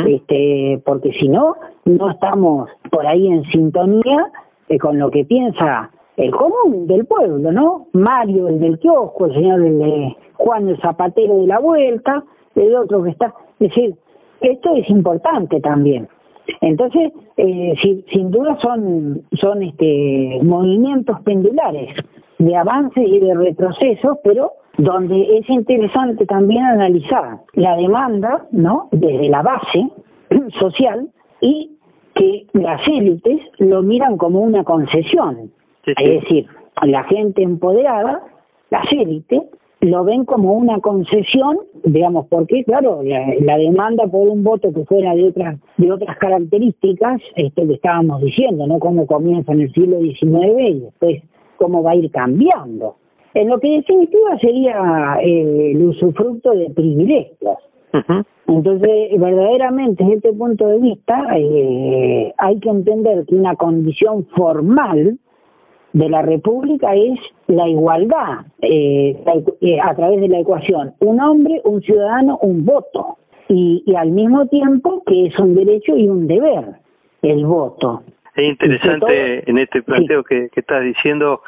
Este, 0.07 0.81
porque 0.85 1.13
si 1.13 1.29
no, 1.29 1.57
no 1.87 2.11
estamos 2.11 2.71
por 2.91 3.05
ahí 3.05 3.27
en 3.27 3.43
sintonía 3.45 4.31
eh, 4.69 4.79
con 4.79 4.99
lo 4.99 5.11
que 5.11 5.25
piensa 5.25 5.91
el 6.17 6.31
común 6.31 6.87
del 6.87 7.05
pueblo, 7.05 7.51
¿no? 7.51 7.87
Mario, 7.93 8.49
el 8.49 8.61
del 8.61 8.79
kiosco, 8.79 9.27
el 9.27 9.35
señor 9.35 9.63
el 9.63 9.79
de 9.79 10.17
Juan 10.35 10.69
el 10.69 10.81
zapatero 10.81 11.39
de 11.39 11.47
la 11.47 11.59
vuelta, 11.59 12.23
el 12.55 12.77
otro 12.77 13.03
que 13.03 13.11
está, 13.11 13.35
es 13.59 13.71
decir, 13.71 13.97
esto 14.41 14.75
es 14.75 14.89
importante 14.91 15.61
también. 15.61 16.09
Entonces, 16.61 17.13
eh, 17.37 17.75
sin 18.13 18.31
duda 18.31 18.57
son, 18.61 19.23
son 19.41 19.63
este, 19.63 20.39
movimientos 20.43 21.21
pendulares 21.23 21.95
de 22.39 22.57
avances 22.57 23.05
y 23.07 23.21
de 23.21 23.35
retrocesos, 23.35 24.19
pero 24.25 24.53
donde 24.79 25.39
es 25.39 25.49
interesante 25.49 26.27
también 26.27 26.65
analizar 26.65 27.41
la 27.55 27.77
demanda, 27.77 28.47
¿no? 28.53 28.89
Desde 28.91 29.29
la 29.29 29.43
base 29.43 29.89
social 30.59 31.09
y 31.41 31.77
que 32.15 32.47
las 32.53 32.81
élites 32.87 33.41
lo 33.59 33.83
miran 33.83 34.17
como 34.17 34.41
una 34.41 34.65
concesión. 34.65 35.51
Es 35.85 36.23
decir, 36.23 36.47
la 36.83 37.05
gente 37.05 37.43
empoderada, 37.43 38.23
las 38.71 38.91
élites, 38.93 39.43
lo 39.81 40.05
ven 40.05 40.25
como 40.25 40.53
una 40.55 40.79
concesión, 40.81 41.59
digamos, 41.85 42.27
porque 42.29 42.65
claro, 42.65 43.03
la, 43.03 43.59
demanda 43.59 44.07
por 44.07 44.29
un 44.29 44.43
voto 44.43 44.73
que 44.73 44.85
fuera 44.85 45.15
de 45.15 45.29
otras 45.29 45.59
de 45.77 45.93
otras 45.93 46.17
características, 46.19 47.21
esto 47.37 47.67
que 47.67 47.75
estábamos 47.75 48.23
diciendo, 48.23 48.67
¿no? 48.67 48.79
Cómo 48.79 49.07
comienza 49.07 49.53
en 49.53 49.63
el 49.63 49.73
siglo 49.73 50.01
XIX 50.01 50.61
y 50.69 50.81
después 50.81 51.23
cómo 51.57 51.83
va 51.83 51.93
a 51.93 51.97
ir 51.97 52.11
cambiando. 52.11 52.97
En 53.35 53.49
lo 53.49 53.59
que 53.61 53.69
definitiva 53.69 54.39
sería 54.41 55.19
eh, 55.23 55.73
el 55.73 55.83
usufructo 55.87 56.51
de 56.53 56.71
privilegios. 56.71 57.59
Entonces, 58.47 59.21
verdaderamente, 59.21 60.03
desde 60.03 60.17
este 60.17 60.33
punto 60.33 60.67
de 60.67 60.79
vista, 60.79 61.27
eh, 61.37 62.33
hay 62.39 62.59
que 62.61 62.69
entender 62.69 63.25
que 63.27 63.35
una 63.35 63.55
condición 63.57 64.27
formal 64.37 65.19
de 65.93 66.09
la 66.09 66.23
República 66.23 66.95
es 66.95 67.19
la 67.49 67.69
igualdad 67.69 68.47
eh, 68.63 69.17
eh, 69.61 69.81
a 69.81 69.95
través 69.95 70.21
de 70.21 70.29
la 70.29 70.41
ecuación 70.41 70.95
un 71.01 71.21
hombre, 71.21 71.61
un 71.65 71.83
ciudadano, 71.83 72.39
un 72.43 72.65
voto 72.65 73.19
y, 73.49 73.83
y, 73.87 73.95
al 73.95 74.11
mismo 74.11 74.47
tiempo 74.47 75.03
que 75.07 75.27
es 75.27 75.39
un 75.39 75.55
derecho 75.55 75.97
y 75.97 76.09
un 76.09 76.27
deber 76.27 76.65
el 77.23 77.45
voto. 77.45 78.03
Es 78.35 78.45
interesante 78.45 79.49
en 79.49 79.59
este 79.59 79.83
planteo 79.83 80.25
que, 80.25 80.49
que 80.49 80.61
estás 80.61 80.83
diciendo 80.83 81.43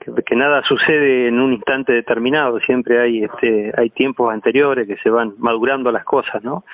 que, 0.00 0.10
que, 0.24 0.34
nada 0.34 0.62
sucede 0.62 1.28
en 1.28 1.38
un 1.38 1.52
instante 1.52 1.92
determinado, 1.92 2.58
siempre 2.60 2.98
hay 3.00 3.24
este 3.24 3.72
hay 3.76 3.90
tiempos 3.90 4.32
anteriores 4.32 4.86
que 4.86 4.96
se 4.96 5.10
van 5.10 5.34
madurando 5.38 5.92
las 5.92 6.04
cosas, 6.04 6.42
¿no? 6.42 6.64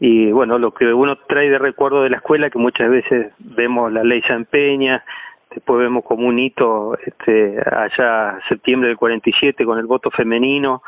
Y 0.00 0.30
bueno, 0.30 0.58
lo 0.58 0.72
que 0.72 0.92
uno 0.92 1.16
trae 1.28 1.50
de 1.50 1.58
recuerdo 1.58 2.02
de 2.02 2.10
la 2.10 2.18
escuela 2.18 2.50
que 2.50 2.58
muchas 2.58 2.88
veces 2.88 3.32
vemos 3.38 3.92
la 3.92 4.04
ley 4.04 4.22
San 4.22 4.44
Peña, 4.44 5.02
después 5.50 5.80
vemos 5.80 6.04
como 6.04 6.26
un 6.26 6.38
hito 6.38 6.96
este 7.04 7.58
allá 7.70 8.38
septiembre 8.48 8.88
del 8.88 8.98
47 8.98 9.64
con 9.64 9.78
el 9.78 9.86
voto 9.86 10.10
femenino 10.10 10.82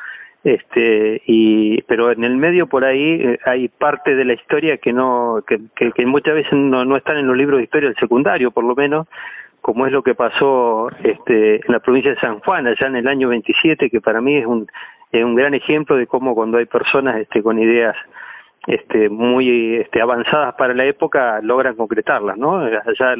este 0.45 1.23
y 1.27 1.83
pero 1.83 2.11
en 2.13 2.25
el 2.25 2.37
medio 2.37 2.67
por 2.67 2.85
ahí 2.85 3.21
eh, 3.23 3.39
hay 3.45 3.69
parte 3.69 4.15
de 4.15 4.25
la 4.25 4.33
historia 4.33 4.79
que 4.79 4.93
no 4.93 5.43
que, 5.47 5.61
que, 5.93 6.07
muchas 6.07 6.35
veces 6.35 6.53
no, 6.53 6.85
no 6.85 6.97
están 6.97 7.19
en 7.19 7.27
los 7.27 7.37
libros 7.37 7.59
de 7.59 7.65
historia 7.65 7.89
del 7.89 7.99
secundario 7.99 8.51
por 8.51 8.65
lo 8.65 8.75
menos 8.75 9.07
como 9.61 9.87
es 9.87 9.93
lo 9.93 10.03
que 10.03 10.15
pasó 10.15 10.89
este 11.05 11.57
en 11.57 11.73
la 11.73 11.81
provincia 11.81 12.13
de 12.13 12.21
San 12.21 12.41
Juan 12.41 12.67
allá 12.67 12.87
en 12.87 12.97
el 12.97 13.09
año 13.09 13.29
27 13.29 13.91
que 13.91 14.01
para 14.01 14.21
mí 14.21 14.37
es 14.37 14.47
un 14.47 14.67
es 15.13 15.25
un 15.25 15.35
gran 15.35 15.55
ejemplo 15.55 15.97
de 15.97 16.07
cómo 16.07 16.35
cuando 16.35 16.59
hay 16.59 16.67
personas 16.67 17.17
este 17.17 17.43
con 17.43 17.59
ideas 17.59 17.97
este, 18.67 19.09
muy 19.09 19.77
este, 19.77 20.03
avanzadas 20.03 20.55
para 20.55 20.75
la 20.75 20.85
época 20.85 21.41
logran 21.43 21.77
concretarlas, 21.77 22.37
¿no? 22.37 22.59
Allá 22.59 23.17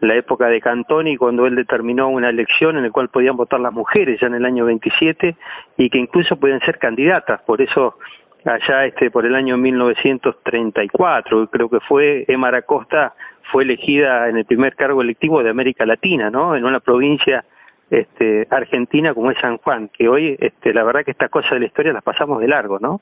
la, 0.00 0.14
época 0.14 0.48
de 0.48 0.60
Cantoni, 0.60 1.16
cuando 1.16 1.46
él 1.46 1.54
determinó 1.54 2.08
una 2.08 2.28
elección 2.30 2.76
en 2.76 2.82
la 2.82 2.90
cual 2.90 3.08
podían 3.08 3.36
votar 3.36 3.60
las 3.60 3.72
mujeres 3.72 4.18
ya 4.20 4.26
en 4.26 4.34
el 4.34 4.44
año 4.44 4.64
27 4.64 5.36
y 5.76 5.90
que 5.90 5.98
incluso 5.98 6.36
pueden 6.36 6.58
ser 6.60 6.78
candidatas, 6.78 7.40
por 7.42 7.62
eso 7.62 7.98
allá 8.44 8.86
este 8.86 9.10
por 9.10 9.26
el 9.26 9.34
año 9.34 9.56
1934 9.56 11.48
creo 11.50 11.68
que 11.68 11.80
fue 11.80 12.24
Emma 12.26 12.48
Acosta 12.48 13.14
fue 13.52 13.64
elegida 13.64 14.28
en 14.28 14.38
el 14.38 14.44
primer 14.44 14.74
cargo 14.74 15.02
electivo 15.02 15.42
de 15.42 15.50
América 15.50 15.84
Latina, 15.84 16.30
¿no? 16.30 16.56
En 16.56 16.64
una 16.64 16.80
provincia 16.80 17.44
este, 17.90 18.46
argentina 18.50 19.12
como 19.14 19.30
es 19.30 19.38
San 19.40 19.58
Juan, 19.58 19.88
que 19.88 20.08
hoy 20.08 20.36
este, 20.40 20.72
la 20.72 20.84
verdad 20.84 21.04
que 21.04 21.10
estas 21.10 21.30
cosas 21.30 21.52
de 21.52 21.60
la 21.60 21.66
historia 21.66 21.92
las 21.92 22.02
pasamos 22.02 22.40
de 22.40 22.48
largo, 22.48 22.78
¿no? 22.78 23.00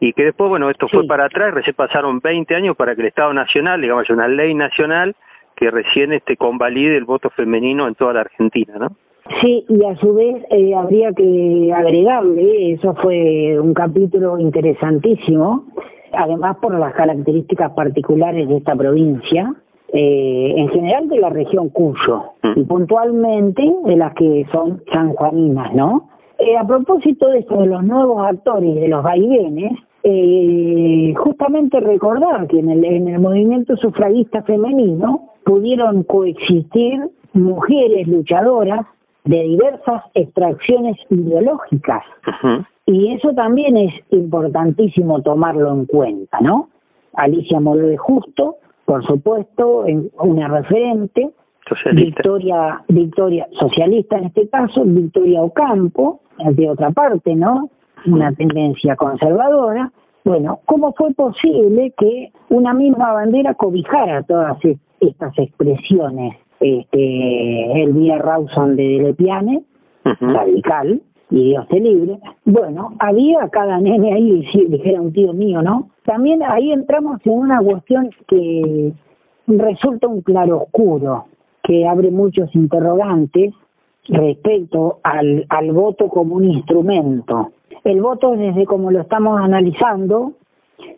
Y 0.00 0.12
que 0.12 0.24
después, 0.24 0.50
bueno, 0.50 0.68
esto 0.68 0.88
fue 0.88 1.06
para 1.06 1.26
atrás, 1.26 1.54
recién 1.54 1.74
pasaron 1.74 2.20
20 2.20 2.54
años 2.54 2.76
para 2.76 2.94
que 2.94 3.00
el 3.00 3.08
Estado 3.08 3.32
Nacional, 3.32 3.80
digamos, 3.80 4.08
una 4.10 4.28
ley 4.28 4.54
nacional 4.54 5.14
que 5.56 5.70
recién 5.70 6.12
este 6.12 6.36
convalide 6.36 6.96
el 6.96 7.04
voto 7.04 7.30
femenino 7.30 7.88
en 7.88 7.94
toda 7.94 8.12
la 8.12 8.20
Argentina, 8.20 8.74
¿no? 8.78 8.88
Sí, 9.40 9.64
y 9.68 9.84
a 9.84 9.96
su 9.96 10.14
vez 10.14 10.44
eh, 10.50 10.74
habría 10.74 11.12
que 11.12 11.72
agregarle, 11.74 12.72
eso 12.72 12.94
fue 12.94 13.58
un 13.58 13.74
capítulo 13.74 14.38
interesantísimo, 14.38 15.64
además 16.12 16.58
por 16.58 16.78
las 16.78 16.94
características 16.94 17.72
particulares 17.72 18.48
de 18.48 18.58
esta 18.58 18.76
provincia, 18.76 19.52
eh, 19.92 20.54
en 20.56 20.68
general 20.68 21.08
de 21.08 21.18
la 21.18 21.30
región 21.30 21.70
Cuyo, 21.70 22.34
mm. 22.42 22.60
y 22.60 22.64
puntualmente 22.64 23.62
de 23.84 23.96
las 23.96 24.14
que 24.14 24.46
son 24.52 24.82
sanjuaninas, 24.92 25.74
¿no? 25.74 26.08
Eh, 26.38 26.56
a 26.56 26.66
propósito 26.66 27.28
de 27.28 27.40
esto 27.40 27.60
de 27.60 27.66
los 27.66 27.82
nuevos 27.82 28.26
actores, 28.26 28.74
de 28.74 28.88
los 28.88 29.02
vaivenes, 29.02 29.72
eh, 30.02 31.14
justamente 31.16 31.80
recordar 31.80 32.46
que 32.46 32.58
en 32.58 32.70
el, 32.70 32.84
en 32.84 33.08
el 33.08 33.20
movimiento 33.20 33.76
sufragista 33.76 34.42
femenino 34.42 35.30
pudieron 35.44 36.02
coexistir 36.02 37.00
mujeres 37.32 38.06
luchadoras 38.06 38.86
de 39.24 39.42
diversas 39.42 40.04
extracciones 40.14 40.96
ideológicas. 41.10 42.04
Y 42.86 43.12
eso 43.14 43.32
también 43.34 43.76
es 43.76 43.92
importantísimo 44.10 45.22
tomarlo 45.22 45.72
en 45.72 45.86
cuenta, 45.86 46.38
¿no? 46.40 46.68
Alicia 47.14 47.58
Moró 47.58 47.86
de 47.88 47.96
Justo, 47.96 48.56
por 48.84 49.04
supuesto, 49.04 49.86
en 49.86 50.10
una 50.20 50.46
referente, 50.48 51.30
Victoria, 51.92 52.84
Victoria, 52.88 53.48
socialista 53.58 54.18
en 54.18 54.26
este 54.26 54.48
caso, 54.48 54.82
Victoria 54.84 55.42
Ocampo, 55.42 56.20
de 56.38 56.70
otra 56.70 56.90
parte, 56.90 57.34
¿no? 57.34 57.70
Una 58.06 58.32
tendencia 58.32 58.96
conservadora. 58.96 59.90
Bueno, 60.24 60.60
¿cómo 60.66 60.92
fue 60.92 61.12
posible 61.14 61.92
que 61.96 62.32
una 62.50 62.74
misma 62.74 63.12
bandera 63.12 63.54
cobijara 63.54 64.22
todas 64.22 64.58
estas 65.00 65.38
expresiones? 65.38 66.36
Este, 66.60 67.82
Elvira 67.82 68.18
Rawson 68.18 68.76
de 68.76 68.98
Lepiane, 69.02 69.62
radical, 70.20 71.02
y 71.30 71.50
Dios 71.50 71.66
te 71.68 71.80
libre. 71.80 72.18
Bueno, 72.44 72.94
había 72.98 73.48
cada 73.50 73.78
nene 73.78 74.12
ahí, 74.14 74.46
dijera 74.68 75.00
un 75.00 75.12
tío 75.12 75.32
mío, 75.32 75.62
¿no? 75.62 75.90
También 76.04 76.42
ahí 76.42 76.72
entramos 76.72 77.20
en 77.24 77.32
una 77.32 77.60
cuestión 77.60 78.10
que 78.28 78.92
resulta 79.46 80.06
un 80.06 80.22
claroscuro, 80.22 81.26
que 81.62 81.86
abre 81.86 82.10
muchos 82.10 82.54
interrogantes 82.54 83.52
respecto 84.08 85.00
al, 85.02 85.46
al 85.48 85.72
voto 85.72 86.08
como 86.08 86.36
un 86.36 86.44
instrumento. 86.44 87.52
El 87.84 88.00
voto, 88.00 88.32
desde 88.32 88.64
como 88.66 88.90
lo 88.90 89.00
estamos 89.00 89.40
analizando, 89.40 90.32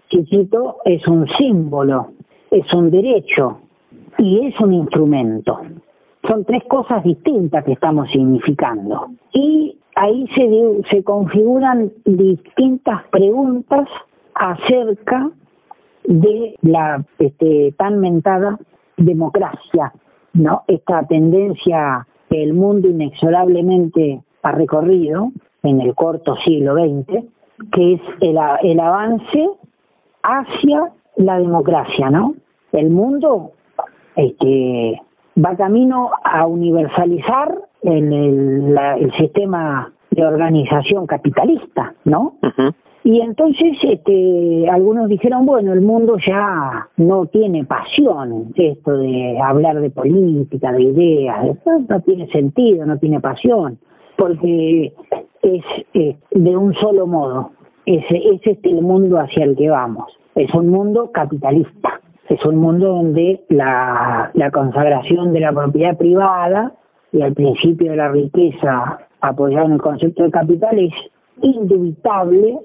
chiquito, 0.09 0.77
es 0.85 1.07
un 1.07 1.27
símbolo, 1.39 2.09
es 2.51 2.73
un 2.73 2.91
derecho 2.91 3.61
y 4.19 4.47
es 4.47 4.61
un 4.61 4.73
instrumento. 4.73 5.61
Son 6.27 6.45
tres 6.45 6.65
cosas 6.65 7.05
distintas 7.05 7.65
que 7.65 7.73
estamos 7.73 8.11
significando. 8.11 9.09
Y 9.33 9.79
ahí 9.95 10.27
se, 10.35 10.89
se 10.91 11.05
configuran 11.05 11.93
distintas 12.05 13.05
preguntas 13.11 13.89
acerca 14.35 15.31
de 16.05 16.55
la 16.63 17.05
este, 17.19 17.75
tan 17.77 18.01
mentada 18.01 18.59
democracia, 18.97 19.93
¿no? 20.33 20.63
Esta 20.67 21.07
tendencia 21.07 22.07
que 22.29 22.43
el 22.43 22.55
mundo 22.55 22.89
inexorablemente 22.89 24.21
ha 24.43 24.53
recorrido 24.53 25.31
en 25.63 25.81
el 25.81 25.95
corto 25.95 26.37
siglo 26.45 26.75
XX, 26.75 27.25
que 27.73 27.95
es 27.95 28.01
el, 28.21 28.39
el 28.63 28.81
avance 28.81 29.49
hacia 30.23 30.93
la 31.17 31.39
democracia, 31.39 32.11
¿no? 32.11 32.35
El 32.73 32.91
mundo 32.91 33.53
este, 34.15 35.01
va 35.45 35.57
camino 35.57 36.11
a 36.23 36.47
universalizar 36.47 37.57
el, 37.83 38.13
el, 38.13 38.79
el 39.01 39.13
sistema 39.17 39.93
de 40.11 40.25
organización 40.25 41.07
capitalista, 41.07 41.95
¿no? 42.05 42.35
Y 43.09 43.23
entonces 43.23 43.73
este, 43.85 44.69
algunos 44.69 45.09
dijeron, 45.09 45.47
bueno, 45.47 45.73
el 45.73 45.81
mundo 45.81 46.19
ya 46.27 46.91
no 46.99 47.25
tiene 47.25 47.65
pasión, 47.65 48.53
esto 48.55 48.99
de 48.99 49.41
hablar 49.43 49.81
de 49.81 49.89
política, 49.89 50.73
de 50.73 50.83
ideas, 50.83 51.57
no 51.89 52.01
tiene 52.03 52.29
sentido, 52.29 52.85
no 52.85 52.99
tiene 52.99 53.19
pasión, 53.19 53.79
porque 54.19 54.93
es 55.41 55.65
de 56.33 56.55
un 56.55 56.75
solo 56.75 57.07
modo, 57.07 57.53
es, 57.87 58.05
es 58.11 58.43
este 58.45 58.69
el 58.69 58.83
mundo 58.83 59.19
hacia 59.19 59.45
el 59.45 59.57
que 59.57 59.71
vamos, 59.71 60.13
es 60.35 60.53
un 60.53 60.69
mundo 60.69 61.11
capitalista, 61.11 62.03
es 62.29 62.45
un 62.45 62.57
mundo 62.57 62.89
donde 62.89 63.41
la, 63.49 64.31
la 64.35 64.51
consagración 64.51 65.33
de 65.33 65.41
la 65.41 65.53
propiedad 65.55 65.97
privada 65.97 66.75
y 67.11 67.23
el 67.23 67.33
principio 67.33 67.91
de 67.91 67.97
la 67.97 68.11
riqueza 68.11 68.99
apoyado 69.23 69.65
en 69.65 69.73
el 69.73 69.81
concepto 69.81 70.25
de 70.25 70.31
capital 70.31 70.79
es 70.79 70.93
indubitable, 71.43 72.59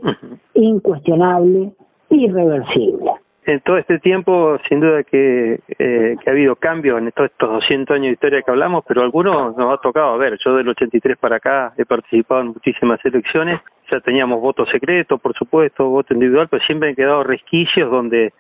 incuestionable, 0.54 1.72
irreversible. 2.10 3.12
En 3.46 3.60
todo 3.60 3.78
este 3.78 4.00
tiempo, 4.00 4.58
sin 4.70 4.80
duda 4.80 5.04
que, 5.04 5.60
eh, 5.68 6.16
que 6.24 6.30
ha 6.30 6.32
habido 6.32 6.56
cambios 6.56 6.98
en 7.00 7.12
todos 7.12 7.30
estos 7.30 7.50
200 7.50 7.94
años 7.94 8.06
de 8.06 8.14
historia 8.14 8.42
que 8.42 8.52
hablamos, 8.52 8.86
pero 8.88 9.02
algunos 9.02 9.58
nos 9.58 9.74
ha 9.74 9.82
tocado 9.82 10.18
ver. 10.18 10.38
Yo 10.46 10.56
del 10.56 10.70
83 10.70 11.18
para 11.18 11.38
acá 11.38 11.74
he 11.78 11.86
participado 11.86 12.40
en 12.40 12.48
muchísimas 12.48 13.04
elecciones, 13.04 13.60
ya 13.92 14.00
teníamos 14.00 14.40
voto 14.40 14.66
secreto, 14.68 15.18
por 15.18 15.34
supuesto, 15.34 15.90
voto 15.90 16.14
individual, 16.14 16.48
pero 16.50 16.64
siempre 16.64 16.90
han 16.90 16.96
quedado 16.96 17.24
resquicios 17.24 17.92
donde 17.92 18.32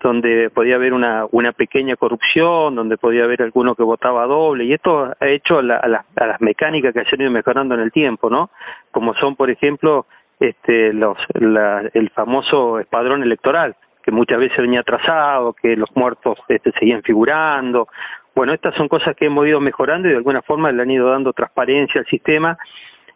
donde 0.00 0.50
podía 0.50 0.76
haber 0.76 0.92
una, 0.92 1.26
una 1.30 1.52
pequeña 1.52 1.96
corrupción, 1.96 2.74
donde 2.74 2.96
podía 2.96 3.24
haber 3.24 3.42
alguno 3.42 3.74
que 3.74 3.82
votaba 3.82 4.26
doble, 4.26 4.64
y 4.64 4.72
esto 4.72 5.12
ha 5.18 5.26
hecho 5.28 5.58
a, 5.58 5.62
la, 5.62 5.76
a, 5.76 6.22
a 6.22 6.26
las 6.26 6.40
mecánicas 6.40 6.92
que 6.92 7.04
se 7.04 7.14
han 7.14 7.22
ido 7.22 7.30
mejorando 7.30 7.74
en 7.74 7.80
el 7.80 7.92
tiempo, 7.92 8.30
¿no? 8.30 8.50
Como 8.90 9.14
son, 9.14 9.36
por 9.36 9.50
ejemplo, 9.50 10.06
este, 10.40 10.92
los, 10.92 11.16
la, 11.34 11.82
el 11.92 12.10
famoso 12.10 12.78
espadrón 12.78 13.22
electoral, 13.22 13.76
que 14.02 14.10
muchas 14.10 14.38
veces 14.38 14.58
venía 14.58 14.80
atrasado, 14.80 15.52
que 15.52 15.76
los 15.76 15.94
muertos 15.94 16.38
este, 16.48 16.72
seguían 16.72 17.02
figurando. 17.02 17.88
Bueno, 18.34 18.52
estas 18.52 18.74
son 18.76 18.88
cosas 18.88 19.16
que 19.16 19.26
hemos 19.26 19.46
ido 19.46 19.60
mejorando 19.60 20.08
y 20.08 20.12
de 20.12 20.16
alguna 20.16 20.42
forma 20.42 20.70
le 20.70 20.82
han 20.82 20.90
ido 20.90 21.10
dando 21.10 21.32
transparencia 21.32 22.00
al 22.00 22.06
sistema 22.06 22.56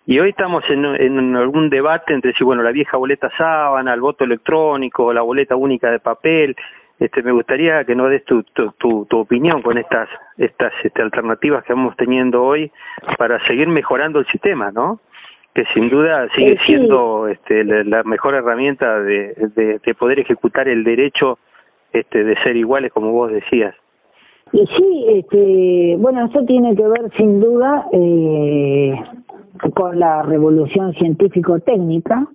y 0.06 0.18
hoy 0.18 0.30
estamos 0.30 0.64
en, 0.68 0.84
en 0.84 1.36
algún 1.36 1.70
debate 1.70 2.12
entre 2.12 2.32
si, 2.34 2.42
bueno, 2.42 2.62
la 2.62 2.72
vieja 2.72 2.96
boleta 2.96 3.30
sábana, 3.36 3.94
el 3.94 4.00
voto 4.00 4.24
electrónico, 4.24 5.12
la 5.12 5.22
boleta 5.22 5.54
única 5.54 5.90
de 5.90 6.00
papel. 6.00 6.56
Este, 6.98 7.22
me 7.22 7.32
gustaría 7.32 7.84
que 7.84 7.94
nos 7.94 8.10
des 8.10 8.24
tu, 8.24 8.42
tu, 8.42 8.72
tu, 8.78 9.18
opinión 9.18 9.62
con 9.62 9.78
estas, 9.78 10.08
estas 10.38 10.72
este, 10.84 11.02
alternativas 11.02 11.64
que 11.64 11.72
vamos 11.72 11.96
teniendo 11.96 12.42
hoy 12.42 12.70
para 13.18 13.44
seguir 13.46 13.68
mejorando 13.68 14.18
el 14.18 14.26
sistema, 14.26 14.70
¿no? 14.70 15.00
Que 15.54 15.64
sin 15.74 15.88
duda 15.88 16.28
sigue 16.34 16.52
eh, 16.52 16.60
siendo 16.66 17.28
este, 17.28 17.64
la, 17.64 18.02
mejor 18.04 18.34
herramienta 18.34 19.00
de, 19.00 19.34
de, 19.54 19.78
de 19.78 19.94
poder 19.94 20.20
ejecutar 20.20 20.68
el 20.68 20.84
derecho 20.84 21.38
este, 21.92 22.24
de 22.24 22.36
ser 22.42 22.56
iguales, 22.56 22.92
como 22.92 23.12
vos 23.12 23.30
decías. 23.30 23.74
Y 24.52 24.66
sí, 24.66 25.06
este, 25.08 25.96
bueno, 25.98 26.26
eso 26.26 26.44
tiene 26.44 26.76
que 26.76 26.82
ver 26.82 27.10
sin 27.16 27.40
duda 27.40 27.86
eh, 27.92 28.94
con 29.70 29.98
la 29.98 30.22
revolución 30.22 30.92
científico-técnica 30.94 32.26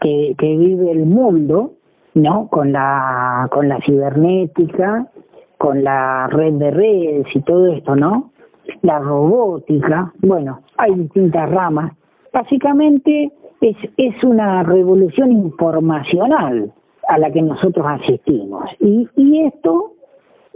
que, 0.00 0.34
que 0.38 0.56
vive 0.56 0.90
el 0.92 1.06
mundo, 1.06 1.72
¿no? 2.14 2.48
Con 2.48 2.72
la, 2.72 3.48
con 3.50 3.68
la 3.68 3.80
cibernética, 3.80 5.08
con 5.58 5.82
la 5.82 6.28
red 6.28 6.54
de 6.54 6.70
redes 6.70 7.26
y 7.34 7.40
todo 7.40 7.66
esto, 7.72 7.96
¿no? 7.96 8.30
La 8.82 8.98
robótica, 8.98 10.12
bueno, 10.22 10.60
hay 10.76 10.94
distintas 10.94 11.50
ramas. 11.50 11.92
Básicamente 12.32 13.32
es, 13.60 13.76
es 13.96 14.22
una 14.22 14.62
revolución 14.62 15.32
informacional 15.32 16.72
a 17.08 17.18
la 17.18 17.30
que 17.30 17.42
nosotros 17.42 17.86
asistimos. 17.86 18.64
Y, 18.80 19.08
y 19.16 19.44
esto 19.44 19.92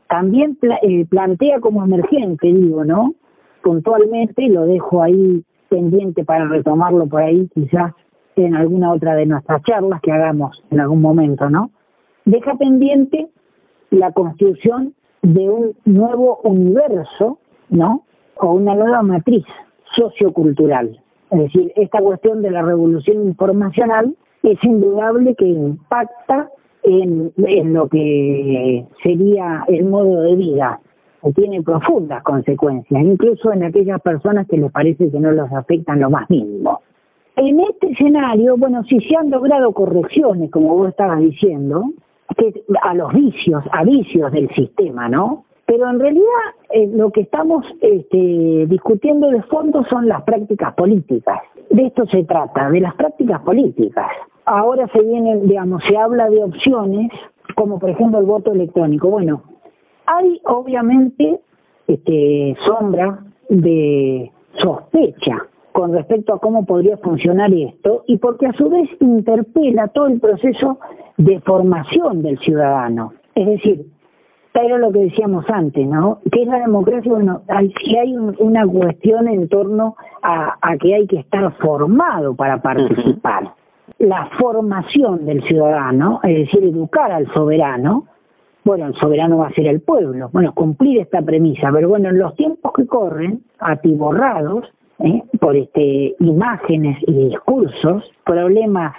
también 0.08 0.58
eh, 0.82 1.06
plantea 1.06 1.60
como 1.60 1.84
emergente, 1.84 2.48
digo, 2.48 2.84
¿no? 2.84 3.14
Puntualmente, 3.62 4.48
lo 4.48 4.66
dejo 4.66 5.02
ahí 5.02 5.44
pendiente 5.70 6.24
para 6.24 6.46
retomarlo 6.46 7.06
por 7.06 7.22
ahí 7.22 7.48
quizás 7.54 7.94
en 8.36 8.54
alguna 8.54 8.92
otra 8.92 9.14
de 9.14 9.24
nuestras 9.24 9.62
charlas 9.62 10.00
que 10.02 10.12
hagamos 10.12 10.62
en 10.70 10.80
algún 10.80 11.00
momento, 11.00 11.48
¿no? 11.48 11.70
Deja 12.24 12.54
pendiente 12.56 13.28
la 13.90 14.12
construcción 14.12 14.94
de 15.22 15.48
un 15.48 15.76
nuevo 15.84 16.40
universo, 16.44 17.38
¿no? 17.70 18.04
O 18.36 18.52
una 18.52 18.74
nueva 18.74 19.02
matriz 19.02 19.44
sociocultural. 19.96 21.00
Es 21.30 21.38
decir, 21.38 21.72
esta 21.76 22.00
cuestión 22.00 22.42
de 22.42 22.50
la 22.50 22.62
revolución 22.62 23.24
informacional 23.26 24.14
es 24.42 24.62
indudable 24.64 25.34
que 25.34 25.46
impacta 25.46 26.48
en, 26.82 27.32
en 27.36 27.72
lo 27.74 27.88
que 27.88 28.86
sería 29.02 29.64
el 29.68 29.84
modo 29.84 30.22
de 30.22 30.34
vida 30.36 30.80
tiene 31.34 31.62
profundas 31.62 32.22
consecuencias, 32.22 33.02
incluso 33.02 33.52
en 33.52 33.64
aquellas 33.64 34.00
personas 34.00 34.46
que 34.48 34.56
les 34.56 34.72
parece 34.72 35.10
que 35.10 35.20
no 35.20 35.32
los 35.32 35.52
afectan 35.52 36.00
lo 36.00 36.10
más 36.10 36.28
mínimo. 36.30 36.80
En 37.36 37.60
este 37.60 37.92
escenario, 37.92 38.56
bueno, 38.56 38.82
si 38.84 38.98
se 39.00 39.16
han 39.16 39.30
logrado 39.30 39.72
correcciones, 39.72 40.50
como 40.50 40.74
vos 40.74 40.88
estabas 40.88 41.20
diciendo, 41.20 41.84
que 42.36 42.62
a 42.82 42.94
los 42.94 43.12
vicios, 43.12 43.64
a 43.72 43.84
vicios 43.84 44.30
del 44.32 44.48
sistema, 44.54 45.08
¿no? 45.08 45.44
Pero 45.66 45.88
en 45.88 46.00
realidad 46.00 46.24
eh, 46.70 46.90
lo 46.92 47.10
que 47.10 47.20
estamos 47.20 47.64
este, 47.80 48.66
discutiendo 48.66 49.30
de 49.30 49.42
fondo 49.42 49.84
son 49.84 50.08
las 50.08 50.22
prácticas 50.22 50.74
políticas. 50.74 51.40
De 51.70 51.86
esto 51.86 52.06
se 52.06 52.24
trata, 52.24 52.70
de 52.70 52.80
las 52.80 52.94
prácticas 52.94 53.40
políticas. 53.42 54.08
Ahora 54.44 54.88
se 54.88 55.00
viene, 55.00 55.36
digamos, 55.42 55.82
se 55.88 55.96
habla 55.96 56.28
de 56.28 56.42
opciones, 56.42 57.10
como 57.54 57.78
por 57.78 57.90
ejemplo 57.90 58.18
el 58.18 58.26
voto 58.26 58.52
electrónico. 58.52 59.10
Bueno, 59.10 59.42
hay 60.10 60.40
obviamente 60.44 61.40
este, 61.86 62.56
sombra 62.66 63.20
de 63.48 64.30
sospecha 64.60 65.46
con 65.72 65.92
respecto 65.92 66.34
a 66.34 66.40
cómo 66.40 66.66
podría 66.66 66.96
funcionar 66.96 67.52
esto 67.52 68.02
y 68.08 68.16
porque 68.16 68.46
a 68.46 68.52
su 68.54 68.68
vez 68.68 68.88
interpela 68.98 69.88
todo 69.88 70.08
el 70.08 70.20
proceso 70.20 70.78
de 71.16 71.40
formación 71.40 72.22
del 72.22 72.38
ciudadano. 72.40 73.12
Es 73.36 73.46
decir, 73.46 73.86
pero 74.52 74.78
lo 74.78 74.90
que 74.90 74.98
decíamos 74.98 75.44
antes, 75.48 75.86
¿no? 75.86 76.18
¿Qué 76.32 76.42
es 76.42 76.48
la 76.48 76.58
democracia? 76.58 77.12
Bueno, 77.12 77.42
hay, 77.46 77.72
si 77.84 77.96
hay 77.96 78.16
una 78.16 78.66
cuestión 78.66 79.28
en 79.28 79.48
torno 79.48 79.94
a, 80.22 80.56
a, 80.60 80.76
que 80.76 80.92
hay 80.92 81.06
que 81.06 81.20
estar 81.20 81.52
formado 81.58 82.34
para 82.34 82.60
participar. 82.60 83.52
La 83.98 84.28
formación 84.40 85.24
del 85.24 85.42
ciudadano, 85.44 86.18
es 86.24 86.46
decir, 86.46 86.64
educar 86.64 87.12
al 87.12 87.32
soberano, 87.32 88.06
bueno, 88.64 88.86
el 88.86 88.94
soberano 88.94 89.38
va 89.38 89.48
a 89.48 89.52
ser 89.52 89.66
el 89.66 89.80
pueblo. 89.80 90.30
Bueno, 90.32 90.54
cumplir 90.54 91.00
esta 91.00 91.22
premisa, 91.22 91.70
pero 91.72 91.88
bueno, 91.88 92.10
en 92.10 92.18
los 92.18 92.34
tiempos 92.34 92.72
que 92.74 92.86
corren, 92.86 93.42
atiborrados 93.58 94.66
¿eh? 94.98 95.22
por 95.40 95.56
este 95.56 96.14
imágenes 96.18 96.98
y 97.06 97.28
discursos, 97.28 98.04
problemas 98.24 98.94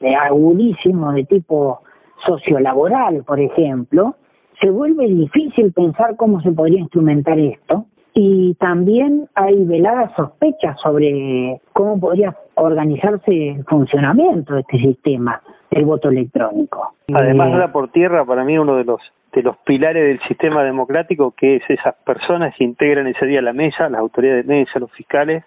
de 0.00 0.14
agudísimos 0.14 1.14
de 1.14 1.24
tipo 1.24 1.80
sociolaboral, 2.26 3.24
por 3.24 3.40
ejemplo, 3.40 4.16
se 4.60 4.70
vuelve 4.70 5.06
difícil 5.06 5.72
pensar 5.72 6.16
cómo 6.16 6.40
se 6.42 6.52
podría 6.52 6.80
instrumentar 6.80 7.38
esto 7.38 7.86
y 8.12 8.54
también 8.54 9.28
hay 9.34 9.64
veladas 9.64 10.12
sospechas 10.16 10.76
sobre 10.82 11.60
cómo 11.72 12.00
podría 12.00 12.36
organizarse 12.54 13.50
el 13.50 13.64
funcionamiento 13.64 14.54
de 14.54 14.60
este 14.60 14.78
sistema 14.78 15.40
el 15.78 15.86
voto 15.86 16.08
electrónico. 16.08 16.94
Además 17.12 17.52
da 17.56 17.72
por 17.72 17.90
tierra 17.90 18.24
para 18.24 18.44
mí 18.44 18.58
uno 18.58 18.76
de 18.76 18.84
los 18.84 19.00
de 19.32 19.42
los 19.42 19.56
pilares 19.58 20.04
del 20.04 20.20
sistema 20.26 20.64
democrático 20.64 21.32
que 21.36 21.56
es 21.56 21.62
esas 21.68 21.94
personas 21.96 22.54
que 22.56 22.64
integran 22.64 23.06
ese 23.06 23.26
día 23.26 23.42
la 23.42 23.52
mesa, 23.52 23.88
las 23.88 24.00
autoridades 24.00 24.46
de 24.46 24.54
mesa, 24.54 24.78
los 24.78 24.90
fiscales, 24.92 25.44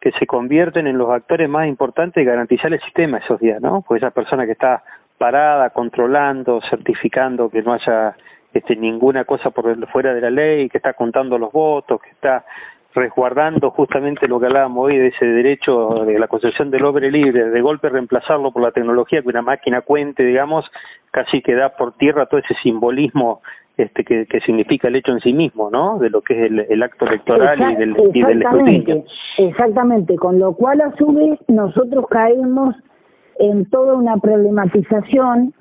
que 0.00 0.12
se 0.12 0.26
convierten 0.26 0.86
en 0.86 0.96
los 0.96 1.10
actores 1.10 1.48
más 1.48 1.66
importantes 1.66 2.14
de 2.14 2.30
garantizar 2.30 2.72
el 2.72 2.80
sistema 2.80 3.18
esos 3.18 3.40
días, 3.40 3.60
¿no? 3.60 3.82
Pues 3.86 4.00
esa 4.00 4.12
persona 4.12 4.46
que 4.46 4.52
está 4.52 4.84
parada, 5.18 5.70
controlando, 5.70 6.60
certificando 6.70 7.50
que 7.50 7.62
no 7.62 7.72
haya 7.72 8.16
este, 8.52 8.76
ninguna 8.76 9.24
cosa 9.24 9.50
por 9.50 9.86
fuera 9.88 10.14
de 10.14 10.20
la 10.20 10.30
ley, 10.30 10.68
que 10.68 10.78
está 10.78 10.92
contando 10.92 11.38
los 11.38 11.50
votos, 11.50 12.00
que 12.00 12.10
está 12.10 12.44
resguardando 12.96 13.70
justamente 13.70 14.26
lo 14.26 14.40
que 14.40 14.46
hablábamos 14.46 14.86
hoy 14.86 14.96
de 14.96 15.08
ese 15.08 15.26
derecho 15.26 16.04
de 16.06 16.18
la 16.18 16.28
concesión 16.28 16.70
del 16.70 16.84
hombre 16.84 17.10
libre, 17.10 17.50
de 17.50 17.60
golpe 17.60 17.90
reemplazarlo 17.90 18.50
por 18.50 18.62
la 18.62 18.72
tecnología 18.72 19.22
que 19.22 19.28
una 19.28 19.42
máquina 19.42 19.82
cuente, 19.82 20.24
digamos, 20.24 20.64
casi 21.10 21.42
que 21.42 21.54
da 21.54 21.76
por 21.76 21.92
tierra 21.92 22.26
todo 22.26 22.40
ese 22.40 22.54
simbolismo 22.62 23.42
este 23.76 24.04
que, 24.04 24.24
que 24.24 24.40
significa 24.40 24.88
el 24.88 24.96
hecho 24.96 25.12
en 25.12 25.20
sí 25.20 25.34
mismo, 25.34 25.70
¿no? 25.70 25.98
De 25.98 26.08
lo 26.08 26.22
que 26.22 26.46
es 26.46 26.50
el, 26.50 26.82
acto 26.82 27.06
electoral 27.06 27.72
y 27.72 27.76
del, 27.76 27.94
y 28.14 28.22
del 28.22 28.42
escrutinio. 28.42 29.04
Exactamente, 29.36 30.16
con 30.16 30.38
lo 30.38 30.54
cual 30.54 30.80
a 30.80 30.96
su 30.96 31.12
vez 31.12 31.38
nosotros 31.48 32.06
caemos 32.08 32.74
en 33.38 33.68
toda 33.68 33.94
una 33.94 34.16
problematización 34.16 35.52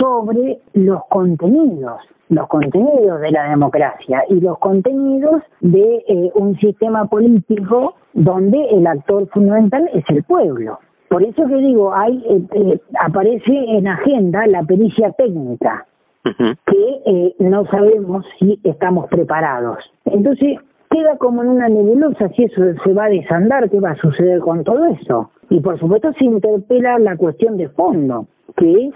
sobre 0.00 0.58
los 0.72 1.04
contenidos 1.08 2.00
los 2.32 2.48
contenidos 2.48 3.20
de 3.20 3.30
la 3.30 3.50
democracia 3.50 4.24
y 4.28 4.40
los 4.40 4.58
contenidos 4.58 5.42
de 5.60 6.04
eh, 6.08 6.30
un 6.34 6.56
sistema 6.58 7.04
político 7.06 7.94
donde 8.14 8.58
el 8.70 8.86
actor 8.86 9.28
fundamental 9.28 9.88
es 9.92 10.04
el 10.08 10.22
pueblo. 10.24 10.78
Por 11.08 11.22
eso 11.22 11.46
que 11.46 11.56
digo, 11.56 11.94
hay 11.94 12.24
eh, 12.26 12.42
eh, 12.54 12.80
aparece 12.98 13.52
en 13.52 13.86
agenda 13.86 14.46
la 14.46 14.62
pericia 14.62 15.12
técnica, 15.12 15.86
que 16.24 17.02
eh, 17.04 17.34
no 17.38 17.66
sabemos 17.66 18.24
si 18.38 18.58
estamos 18.64 19.08
preparados. 19.08 19.78
Entonces, 20.06 20.58
queda 20.88 21.18
como 21.18 21.42
en 21.42 21.48
una 21.48 21.68
nebulosa 21.68 22.30
si 22.30 22.44
eso 22.44 22.62
se 22.82 22.92
va 22.94 23.06
a 23.06 23.10
desandar, 23.10 23.68
qué 23.68 23.78
va 23.80 23.90
a 23.90 23.96
suceder 23.96 24.40
con 24.40 24.64
todo 24.64 24.86
eso. 24.86 25.30
Y 25.50 25.60
por 25.60 25.78
supuesto 25.78 26.12
se 26.14 26.24
interpela 26.24 26.98
la 26.98 27.16
cuestión 27.16 27.58
de 27.58 27.68
fondo, 27.68 28.26
que 28.56 28.86
es 28.86 28.94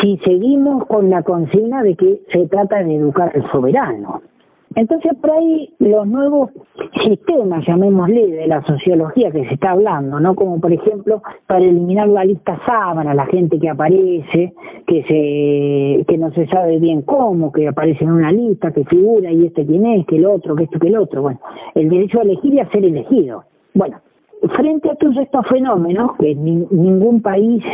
si 0.00 0.18
seguimos 0.18 0.86
con 0.86 1.10
la 1.10 1.22
consigna 1.22 1.82
de 1.82 1.94
que 1.94 2.22
se 2.32 2.46
trata 2.48 2.82
de 2.82 2.96
educar 2.96 3.32
al 3.34 3.50
soberano. 3.50 4.22
Entonces, 4.74 5.12
por 5.22 5.30
ahí 5.30 5.72
los 5.78 6.06
nuevos 6.06 6.50
sistemas, 7.02 7.64
llamémosle, 7.66 8.26
de 8.26 8.46
la 8.46 8.62
sociología 8.62 9.30
que 9.30 9.46
se 9.46 9.54
está 9.54 9.70
hablando, 9.70 10.20
¿no? 10.20 10.34
Como 10.34 10.60
por 10.60 10.70
ejemplo, 10.70 11.22
para 11.46 11.64
eliminar 11.64 12.08
la 12.08 12.26
lista 12.26 12.60
sábana, 12.66 13.14
la 13.14 13.24
gente 13.26 13.58
que 13.58 13.70
aparece, 13.70 14.52
que 14.86 15.02
se 15.04 16.04
que 16.04 16.18
no 16.18 16.30
se 16.32 16.46
sabe 16.48 16.78
bien 16.78 17.02
cómo, 17.02 17.52
que 17.52 17.68
aparece 17.68 18.04
en 18.04 18.12
una 18.12 18.30
lista, 18.30 18.70
que 18.70 18.84
figura 18.84 19.32
y 19.32 19.46
este 19.46 19.64
quién 19.64 19.86
es, 19.86 20.06
que 20.06 20.16
el 20.16 20.26
otro, 20.26 20.54
que 20.54 20.64
esto, 20.64 20.78
que 20.78 20.88
el 20.88 20.98
otro. 20.98 21.22
Bueno, 21.22 21.40
el 21.74 21.88
derecho 21.88 22.18
a 22.18 22.22
elegir 22.24 22.52
y 22.52 22.60
a 22.60 22.68
ser 22.68 22.84
elegido. 22.84 23.44
Bueno, 23.72 24.00
frente 24.56 24.90
a 24.90 24.96
todos 24.96 25.16
estos 25.16 25.46
fenómenos, 25.48 26.16
que 26.18 26.34
ningún 26.34 27.22
país 27.22 27.64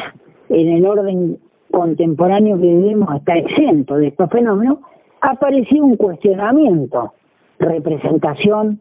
en 0.48 0.68
el 0.68 0.86
orden 0.86 1.38
contemporáneo 1.72 2.56
que 2.56 2.68
vivimos 2.68 3.12
está 3.16 3.34
exento 3.34 3.96
de 3.96 4.08
estos 4.08 4.30
fenómenos, 4.30 4.78
apareció 5.20 5.84
un 5.84 5.96
cuestionamiento, 5.96 7.14
representación 7.58 8.80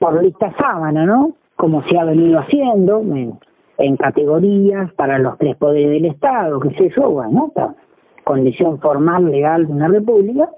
por 0.00 0.20
lista 0.22 0.52
sábana, 0.58 1.06
¿no? 1.06 1.34
Como 1.56 1.82
se 1.84 1.96
ha 1.98 2.04
venido 2.04 2.40
haciendo 2.40 3.00
en, 3.78 3.96
categorías 3.96 4.92
para 4.94 5.18
los 5.18 5.36
tres 5.38 5.56
poderes 5.56 5.90
del 5.90 6.06
Estado, 6.06 6.58
que 6.60 6.70
se 6.70 6.86
eso, 6.86 7.10
bueno, 7.10 7.52
condición 8.24 8.78
formal 8.80 9.30
legal 9.30 9.66
de 9.66 9.72
una 9.72 9.88
república, 9.88 10.48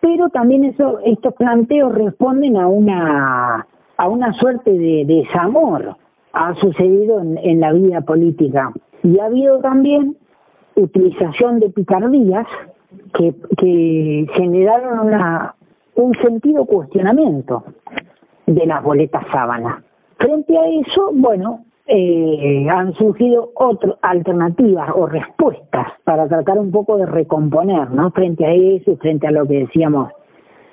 pero 0.00 0.28
también 0.28 0.64
eso, 0.64 0.98
estos 1.04 1.34
planteos 1.34 1.94
responden 1.94 2.56
a 2.56 2.68
una 2.68 3.66
a 3.98 4.08
una 4.08 4.32
suerte 4.34 4.72
de 4.72 5.04
desamor 5.06 5.96
ha 6.32 6.54
sucedido 6.56 7.20
en, 7.20 7.38
en 7.38 7.60
la 7.60 7.72
vida 7.72 8.02
política 8.02 8.72
y 9.02 9.18
ha 9.18 9.24
habido 9.26 9.60
también 9.60 10.16
utilización 10.76 11.58
de 11.60 11.70
picardías 11.70 12.46
que, 13.14 13.34
que 13.58 14.26
generaron 14.34 15.06
una, 15.06 15.54
un 15.96 16.14
sentido 16.22 16.64
cuestionamiento 16.66 17.64
de 18.46 18.66
las 18.66 18.82
boletas 18.82 19.24
sábana. 19.32 19.82
Frente 20.18 20.56
a 20.56 20.66
eso, 20.66 21.10
bueno, 21.12 21.64
eh, 21.86 22.66
han 22.68 22.94
surgido 22.94 23.52
otras 23.54 23.94
alternativas 24.02 24.90
o 24.94 25.06
respuestas 25.06 25.86
para 26.04 26.26
tratar 26.28 26.58
un 26.58 26.70
poco 26.70 26.96
de 26.96 27.06
recomponer, 27.06 27.90
¿no? 27.90 28.10
Frente 28.10 28.44
a 28.44 28.52
eso, 28.52 28.96
frente 28.96 29.26
a 29.26 29.30
lo 29.30 29.46
que 29.46 29.60
decíamos 29.60 30.10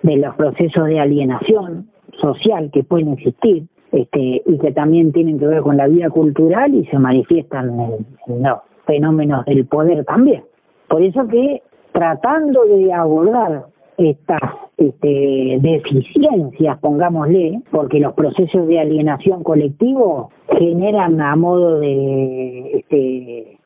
de 0.02 0.18
los 0.18 0.36
procesos 0.36 0.88
de 0.88 1.00
alienación 1.00 1.88
social 2.20 2.70
que 2.72 2.84
pueden 2.84 3.14
existir 3.14 3.68
este, 3.92 4.42
y 4.46 4.58
que 4.58 4.72
también 4.72 5.12
tienen 5.12 5.40
que 5.40 5.46
ver 5.46 5.62
con 5.62 5.78
la 5.78 5.88
vida 5.88 6.10
cultural 6.10 6.74
y 6.74 6.86
se 6.88 6.98
manifiestan 6.98 7.80
en, 7.80 8.06
en 8.28 8.46
fenómenos 8.86 9.46
del 9.46 9.66
poder 9.66 10.06
también. 10.06 10.44
Por 10.88 11.02
eso 11.02 11.28
que 11.28 11.62
tratando 11.92 12.64
de 12.66 12.92
abordar 12.92 13.66
estas 13.98 14.42
este, 14.78 15.60
deficiencias, 15.62 16.80
pongámosle, 16.80 17.62
porque 17.72 18.00
los 18.00 18.14
procesos 18.14 18.68
de 18.68 18.80
alienación 18.80 19.44
colectivo 19.44 20.32
generan 20.58 21.22
a 21.22 21.36
modo 21.36 21.80
de, 21.80 22.80
este, 22.80 23.58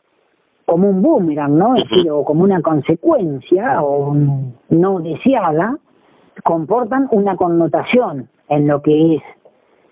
como 0.65 0.89
un 0.89 1.01
boomerang, 1.01 1.57
¿no? 1.57 1.75
Es 1.77 1.89
decir, 1.89 2.11
o 2.11 2.25
como 2.25 2.43
una 2.43 2.61
consecuencia 2.61 3.81
o 3.81 4.15
no 4.69 4.99
deseada, 4.99 5.77
comportan 6.43 7.07
una 7.11 7.37
connotación 7.37 8.29
en 8.49 8.67
lo 8.67 8.81
que 8.81 9.15
es 9.15 9.21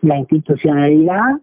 la 0.01 0.17
institucionalidad 0.17 1.39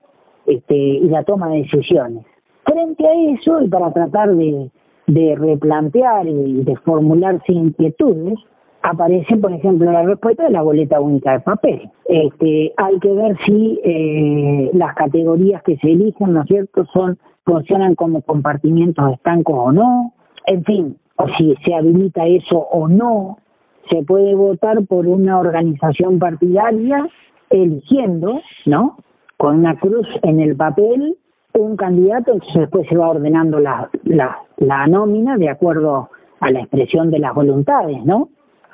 este, 0.47 0.77
y 0.77 1.09
la 1.09 1.25
toma 1.25 1.49
de 1.49 1.63
decisiones. 1.63 2.27
Frente 2.65 3.07
a 3.07 3.13
eso, 3.33 3.63
y 3.63 3.69
para 3.69 3.93
tratar 3.93 4.35
de 4.35 5.35
replantear 5.37 6.27
y 6.27 6.63
de 6.63 6.77
formularse 6.77 7.53
inquietudes, 7.53 8.39
aparece, 8.83 9.37
por 9.37 9.53
ejemplo, 9.53 9.91
la 9.91 10.03
respuesta 10.03 10.45
de 10.45 10.51
la 10.51 10.63
boleta 10.63 11.01
única 11.01 11.33
de 11.33 11.41
papel. 11.41 11.91
Este, 12.07 12.73
hay 12.77 12.99
que 12.99 13.13
ver 13.13 13.37
si 13.47 13.81
eh, 13.85 14.71
las 14.75 14.95
categorías 14.95 15.63
que 15.63 15.77
se 15.79 15.91
eligen, 15.91 16.35
¿no 16.35 16.43
es 16.43 16.49
cierto?, 16.49 16.85
son 16.93 17.19
funcionan 17.45 17.97
como 17.97 18.23
compartimientos 18.23 19.15
estancos 19.15 19.57
o 19.59 19.73
no, 19.73 20.13
en 20.47 20.65
fin, 20.65 20.97
o 21.17 21.27
si 21.37 21.57
se 21.65 21.75
habilita 21.75 22.25
eso 22.27 22.59
o 22.59 22.87
no. 22.87 23.39
Se 23.91 24.05
puede 24.05 24.35
votar 24.35 24.85
por 24.87 25.09
una 25.09 25.41
organización 25.41 26.19
partidaria 26.19 27.09
eligiendo, 27.51 28.41
¿no?, 28.67 28.97
con 29.37 29.59
una 29.59 29.77
cruz 29.77 30.07
en 30.23 30.39
el 30.39 30.55
papel 30.55 31.17
un 31.55 31.77
candidato, 31.77 32.33
entonces 32.33 32.63
después 32.63 32.89
se 32.89 32.97
va 32.97 33.11
ordenando 33.11 33.59
la, 33.59 33.89
la, 34.05 34.39
la 34.59 34.87
nómina 34.87 35.37
de 35.37 35.51
acuerdo 35.51 36.11
a 36.41 36.51
la 36.51 36.61
expresión 36.61 37.11
de 37.11 37.19
las 37.19 37.35
voluntades, 37.35 38.05
¿no? 38.05 38.29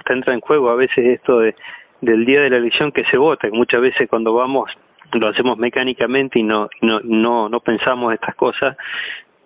Entra 0.09 0.33
en 0.33 0.41
juego 0.41 0.71
a 0.71 0.75
veces 0.75 1.05
esto 1.05 1.41
de 1.41 1.55
del 2.01 2.25
día 2.25 2.41
de 2.43 2.51
la 2.51 2.59
elección 2.59 2.93
que 2.93 3.05
se 3.11 3.19
vota, 3.19 3.49
que 3.49 3.57
muchas 3.57 3.81
veces 3.81 4.09
cuando 4.09 4.33
vamos 4.33 4.71
lo 5.13 5.29
hacemos 5.29 5.59
mecánicamente 5.59 6.39
y 6.39 6.43
no 6.43 6.69
no 6.81 7.01
no 7.03 7.49
no 7.49 7.61
pensamos 7.61 8.15
estas 8.15 8.35
cosas, 8.37 8.77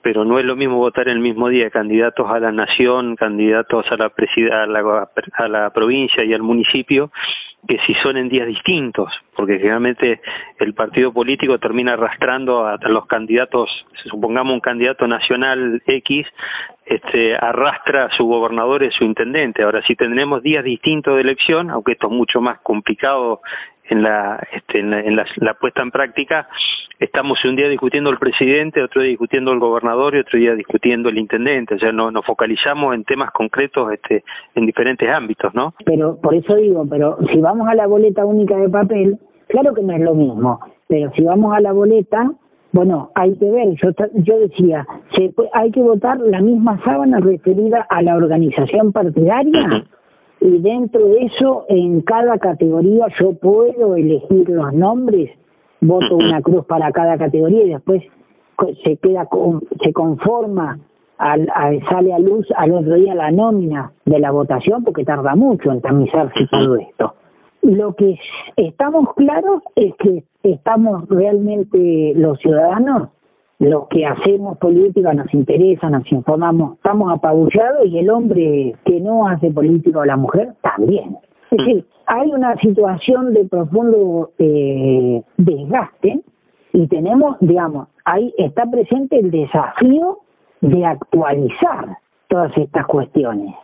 pero 0.02 0.24
no 0.24 0.38
es 0.38 0.44
lo 0.44 0.54
mismo 0.54 0.76
votar 0.76 1.08
el 1.08 1.20
mismo 1.20 1.48
día 1.48 1.70
candidatos 1.70 2.30
a 2.30 2.38
la 2.38 2.52
nación, 2.52 3.16
candidatos 3.16 3.86
a 3.90 3.96
la 3.96 4.06
a 4.06 4.66
la, 4.66 5.08
a 5.34 5.48
la 5.48 5.70
provincia 5.70 6.24
y 6.24 6.34
al 6.34 6.42
municipio 6.42 7.10
que 7.66 7.78
si 7.86 7.94
son 8.02 8.16
en 8.16 8.28
días 8.28 8.46
distintos, 8.46 9.12
porque 9.36 9.58
generalmente 9.58 10.20
el 10.58 10.74
partido 10.74 11.12
político 11.12 11.58
termina 11.58 11.92
arrastrando 11.92 12.66
a, 12.66 12.76
los 12.88 13.06
candidatos, 13.06 13.70
supongamos 14.10 14.54
un 14.54 14.60
candidato 14.60 15.06
nacional 15.06 15.80
X, 15.86 16.26
este, 16.86 17.34
arrastra 17.34 18.06
a 18.06 18.16
su 18.16 18.24
gobernador 18.24 18.82
y 18.82 18.90
su 18.90 19.04
intendente. 19.04 19.62
Ahora, 19.62 19.82
si 19.86 19.94
tendremos 19.94 20.42
días 20.42 20.64
distintos 20.64 21.14
de 21.14 21.22
elección, 21.22 21.70
aunque 21.70 21.92
esto 21.92 22.08
es 22.08 22.12
mucho 22.12 22.40
más 22.40 22.60
complicado 22.60 23.40
en 23.84 24.02
la, 24.02 24.40
este, 24.52 24.80
en 24.80 25.16
la 25.16 25.54
puesta 25.54 25.82
en 25.82 25.90
práctica, 25.90 26.48
estamos 27.04 27.44
un 27.44 27.56
día 27.56 27.68
discutiendo 27.68 28.10
el 28.10 28.18
presidente, 28.18 28.82
otro 28.82 29.02
día 29.02 29.10
discutiendo 29.10 29.52
el 29.52 29.58
gobernador 29.58 30.14
y 30.14 30.20
otro 30.20 30.38
día 30.38 30.54
discutiendo 30.54 31.08
el 31.08 31.18
intendente, 31.18 31.74
o 31.74 31.78
sea, 31.78 31.92
no, 31.92 32.10
nos 32.10 32.24
focalizamos 32.24 32.94
en 32.94 33.04
temas 33.04 33.30
concretos 33.32 33.92
este, 33.92 34.24
en 34.54 34.66
diferentes 34.66 35.08
ámbitos, 35.08 35.54
¿no? 35.54 35.74
Pero 35.84 36.20
por 36.20 36.34
eso 36.34 36.54
digo, 36.56 36.86
pero 36.88 37.18
si 37.32 37.40
vamos 37.40 37.68
a 37.68 37.74
la 37.74 37.86
boleta 37.86 38.24
única 38.24 38.56
de 38.56 38.68
papel, 38.68 39.18
claro 39.48 39.74
que 39.74 39.82
no 39.82 39.92
es 39.92 40.00
lo 40.00 40.14
mismo, 40.14 40.60
pero 40.88 41.10
si 41.12 41.22
vamos 41.22 41.54
a 41.54 41.60
la 41.60 41.72
boleta, 41.72 42.30
bueno, 42.72 43.10
hay 43.14 43.34
que 43.36 43.50
ver, 43.50 43.74
yo, 43.82 43.90
yo 44.14 44.38
decía, 44.38 44.86
se, 45.14 45.32
hay 45.52 45.70
que 45.70 45.82
votar 45.82 46.18
la 46.20 46.40
misma 46.40 46.80
sábana 46.84 47.20
referida 47.20 47.86
a 47.90 48.02
la 48.02 48.16
organización 48.16 48.92
partidaria. 48.92 49.84
Y 50.40 50.58
dentro 50.58 51.06
de 51.06 51.26
eso, 51.26 51.66
en 51.68 52.00
cada 52.00 52.38
categoría 52.38 53.06
yo 53.20 53.34
puedo 53.34 53.94
elegir 53.94 54.48
los 54.48 54.72
nombres 54.72 55.30
voto 55.82 56.16
una 56.16 56.40
cruz 56.40 56.64
para 56.66 56.90
cada 56.92 57.18
categoría 57.18 57.64
y 57.64 57.70
después 57.70 58.02
se 58.84 58.96
queda 58.96 59.28
se 59.82 59.92
conforma 59.92 60.78
al, 61.18 61.48
sale 61.88 62.12
a 62.12 62.18
luz 62.18 62.46
al 62.56 62.72
otro 62.72 62.94
día 62.94 63.14
la 63.14 63.30
nómina 63.30 63.92
de 64.04 64.18
la 64.18 64.30
votación 64.30 64.84
porque 64.84 65.04
tarda 65.04 65.34
mucho 65.34 65.70
en 65.70 65.80
tamizarse 65.80 66.46
todo 66.50 66.76
esto. 66.76 67.14
Lo 67.62 67.94
que 67.94 68.18
estamos 68.56 69.12
claros 69.14 69.62
es 69.76 69.94
que 69.96 70.24
estamos 70.42 71.08
realmente 71.08 72.12
los 72.16 72.38
ciudadanos, 72.38 73.10
los 73.58 73.86
que 73.88 74.04
hacemos 74.04 74.58
política 74.58 75.14
nos 75.14 75.32
interesa, 75.32 75.88
nos 75.88 76.10
informamos, 76.10 76.76
estamos 76.76 77.12
apabullados 77.12 77.86
y 77.86 77.98
el 77.98 78.10
hombre 78.10 78.74
que 78.84 79.00
no 79.00 79.28
hace 79.28 79.50
política 79.50 80.00
o 80.00 80.04
la 80.04 80.16
mujer 80.16 80.54
también. 80.62 81.16
Es 81.50 81.58
decir, 81.58 81.86
hay 82.06 82.30
una 82.32 82.56
situación 82.56 83.34
de 83.34 83.44
profundo 83.44 84.30
eh, 84.38 85.22
desgaste 85.36 86.20
y 86.72 86.86
tenemos, 86.88 87.36
digamos, 87.40 87.88
ahí 88.04 88.34
está 88.38 88.64
presente 88.66 89.18
el 89.18 89.30
desafío 89.30 90.18
de 90.60 90.84
actualizar 90.84 91.98
todas 92.28 92.56
estas 92.56 92.86
cuestiones 92.86 93.54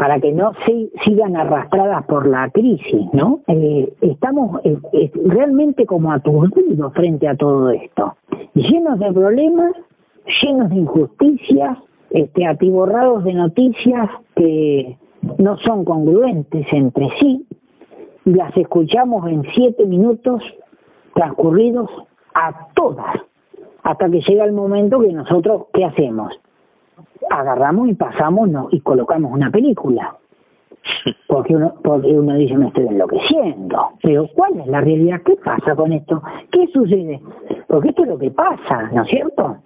para 0.00 0.18
que 0.18 0.32
no 0.32 0.52
se, 0.64 0.88
sigan 1.04 1.36
arrastradas 1.36 2.06
por 2.06 2.26
la 2.26 2.48
crisis, 2.48 3.06
¿no? 3.12 3.40
Eh, 3.48 3.92
estamos 4.00 4.58
eh, 4.64 5.10
realmente 5.26 5.84
como 5.84 6.10
aturdidos 6.10 6.94
frente 6.94 7.28
a 7.28 7.36
todo 7.36 7.68
esto, 7.68 8.16
llenos 8.54 8.98
de 8.98 9.12
problemas, 9.12 9.74
llenos 10.42 10.70
de 10.70 10.76
injusticias, 10.76 11.76
este, 12.12 12.46
atiborrados 12.46 13.24
de 13.24 13.34
noticias 13.34 14.08
que 14.36 14.96
no 15.36 15.58
son 15.58 15.84
congruentes 15.84 16.66
entre 16.72 17.06
sí, 17.20 17.46
las 18.24 18.56
escuchamos 18.56 19.28
en 19.28 19.42
siete 19.54 19.84
minutos 19.84 20.42
transcurridos 21.14 21.90
a 22.32 22.68
todas, 22.74 23.16
hasta 23.82 24.08
que 24.08 24.22
llega 24.26 24.46
el 24.46 24.52
momento 24.52 24.98
que 24.98 25.12
nosotros, 25.12 25.66
¿qué 25.74 25.84
hacemos? 25.84 26.32
Agarramos 27.28 27.88
y 27.88 27.94
pasamos 27.94 28.48
no, 28.48 28.68
y 28.70 28.80
colocamos 28.80 29.32
una 29.32 29.50
película. 29.50 30.16
Porque 31.28 31.54
uno, 31.54 31.74
porque 31.82 32.08
uno 32.08 32.34
dice, 32.34 32.56
me 32.56 32.68
estoy 32.68 32.86
enloqueciendo. 32.86 33.90
Pero 34.02 34.28
¿cuál 34.34 34.58
es 34.60 34.66
la 34.66 34.80
realidad? 34.80 35.20
¿Qué 35.24 35.36
pasa 35.36 35.76
con 35.76 35.92
esto? 35.92 36.22
¿Qué 36.50 36.66
sucede? 36.68 37.20
Porque 37.68 37.90
esto 37.90 38.02
es 38.02 38.08
lo 38.08 38.18
que 38.18 38.30
pasa, 38.30 38.90
¿no 38.92 39.02
es 39.02 39.08
cierto? 39.08 39.56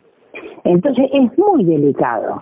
Entonces 0.64 1.08
es 1.12 1.38
muy 1.38 1.64
delicado. 1.64 2.40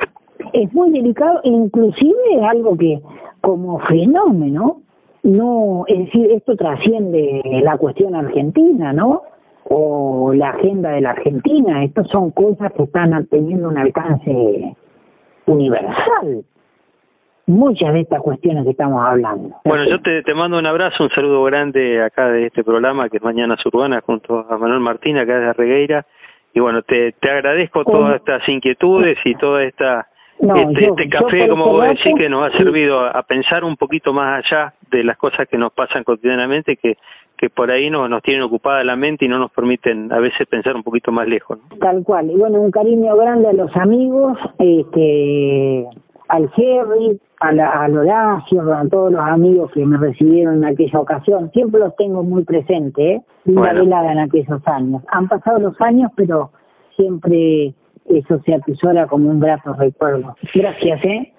Es 0.52 0.72
muy 0.72 0.90
delicado, 0.90 1.40
inclusive 1.44 2.16
es 2.36 2.42
algo 2.42 2.76
que 2.76 3.00
como 3.40 3.78
fenómeno, 3.80 4.80
no, 5.22 5.84
es 5.86 5.98
decir, 5.98 6.32
esto 6.32 6.56
trasciende 6.56 7.42
la 7.62 7.76
cuestión 7.76 8.14
argentina, 8.14 8.92
¿no? 8.92 9.22
O 9.68 10.32
la 10.34 10.50
agenda 10.50 10.90
de 10.90 11.00
la 11.00 11.10
Argentina, 11.10 11.84
estas 11.84 12.08
son 12.08 12.30
cosas 12.30 12.72
que 12.72 12.84
están 12.84 13.26
teniendo 13.26 13.68
un 13.68 13.78
alcance 13.78 14.76
universal. 15.46 16.44
Muchas 17.46 17.92
de 17.92 18.00
estas 18.00 18.22
cuestiones 18.22 18.64
que 18.64 18.70
estamos 18.70 19.04
hablando. 19.04 19.56
Bueno, 19.64 19.84
yo 19.84 20.00
te, 20.00 20.22
te 20.22 20.34
mando 20.34 20.58
un 20.58 20.66
abrazo, 20.66 21.04
un 21.04 21.10
saludo 21.10 21.42
grande 21.44 22.02
acá 22.02 22.28
de 22.28 22.46
este 22.46 22.62
programa 22.62 23.08
que 23.08 23.16
es 23.16 23.22
Mañana 23.22 23.56
Urbana 23.64 24.00
junto 24.06 24.46
a 24.48 24.56
Manuel 24.56 24.80
Martín 24.80 25.18
acá 25.18 25.38
de 25.38 25.52
Regueira. 25.52 26.06
Y 26.54 26.60
bueno, 26.60 26.82
te, 26.82 27.12
te 27.12 27.30
agradezco 27.30 27.84
todas 27.84 28.16
estas 28.16 28.48
inquietudes 28.48 29.18
y 29.24 29.34
toda 29.34 29.64
esta 29.64 30.06
este, 30.42 30.88
este 30.88 31.08
café, 31.08 31.48
como 31.48 31.68
vos 31.68 31.86
decís, 31.88 32.14
que 32.16 32.28
nos 32.28 32.52
ha 32.52 32.56
servido 32.56 33.00
a, 33.00 33.22
pensar 33.22 33.62
un 33.62 33.76
poquito 33.76 34.12
más 34.12 34.44
allá 34.44 34.74
de 34.90 35.04
las 35.04 35.16
cosas 35.16 35.46
que 35.48 35.56
nos 35.56 35.72
pasan 35.72 36.02
cotidianamente, 36.02 36.76
que, 36.76 36.96
que 37.42 37.50
por 37.50 37.72
ahí 37.72 37.90
nos, 37.90 38.08
nos 38.08 38.22
tienen 38.22 38.44
ocupada 38.44 38.84
la 38.84 38.94
mente 38.94 39.24
y 39.24 39.28
no 39.28 39.36
nos 39.40 39.50
permiten 39.50 40.12
a 40.12 40.20
veces 40.20 40.46
pensar 40.46 40.76
un 40.76 40.84
poquito 40.84 41.10
más 41.10 41.26
lejos. 41.26 41.58
Tal 41.80 42.04
cual. 42.04 42.30
Y 42.30 42.36
bueno, 42.36 42.60
un 42.60 42.70
cariño 42.70 43.16
grande 43.16 43.48
a 43.48 43.52
los 43.52 43.76
amigos, 43.76 44.38
este, 44.60 45.84
al 46.28 46.48
Jerry, 46.50 47.20
a, 47.40 47.50
la, 47.50 47.68
a 47.68 47.88
Horacio, 47.88 48.72
a 48.72 48.86
todos 48.88 49.10
los 49.10 49.20
amigos 49.20 49.72
que 49.72 49.84
me 49.84 49.98
recibieron 49.98 50.58
en 50.58 50.66
aquella 50.66 51.00
ocasión. 51.00 51.50
Siempre 51.50 51.80
los 51.80 51.96
tengo 51.96 52.22
muy 52.22 52.44
presentes, 52.44 53.04
¿eh? 53.04 53.22
Una 53.46 53.72
velada 53.72 54.12
en 54.12 54.20
aquellos 54.20 54.62
años. 54.68 55.02
Han 55.08 55.26
pasado 55.26 55.58
los 55.58 55.80
años, 55.80 56.12
pero 56.14 56.52
siempre 56.94 57.74
eso 58.08 58.38
se 58.44 58.54
atesora 58.54 59.08
como 59.08 59.28
un 59.28 59.40
grato 59.40 59.74
recuerdo. 59.74 60.36
Gracias, 60.54 61.04
¿eh? 61.04 61.32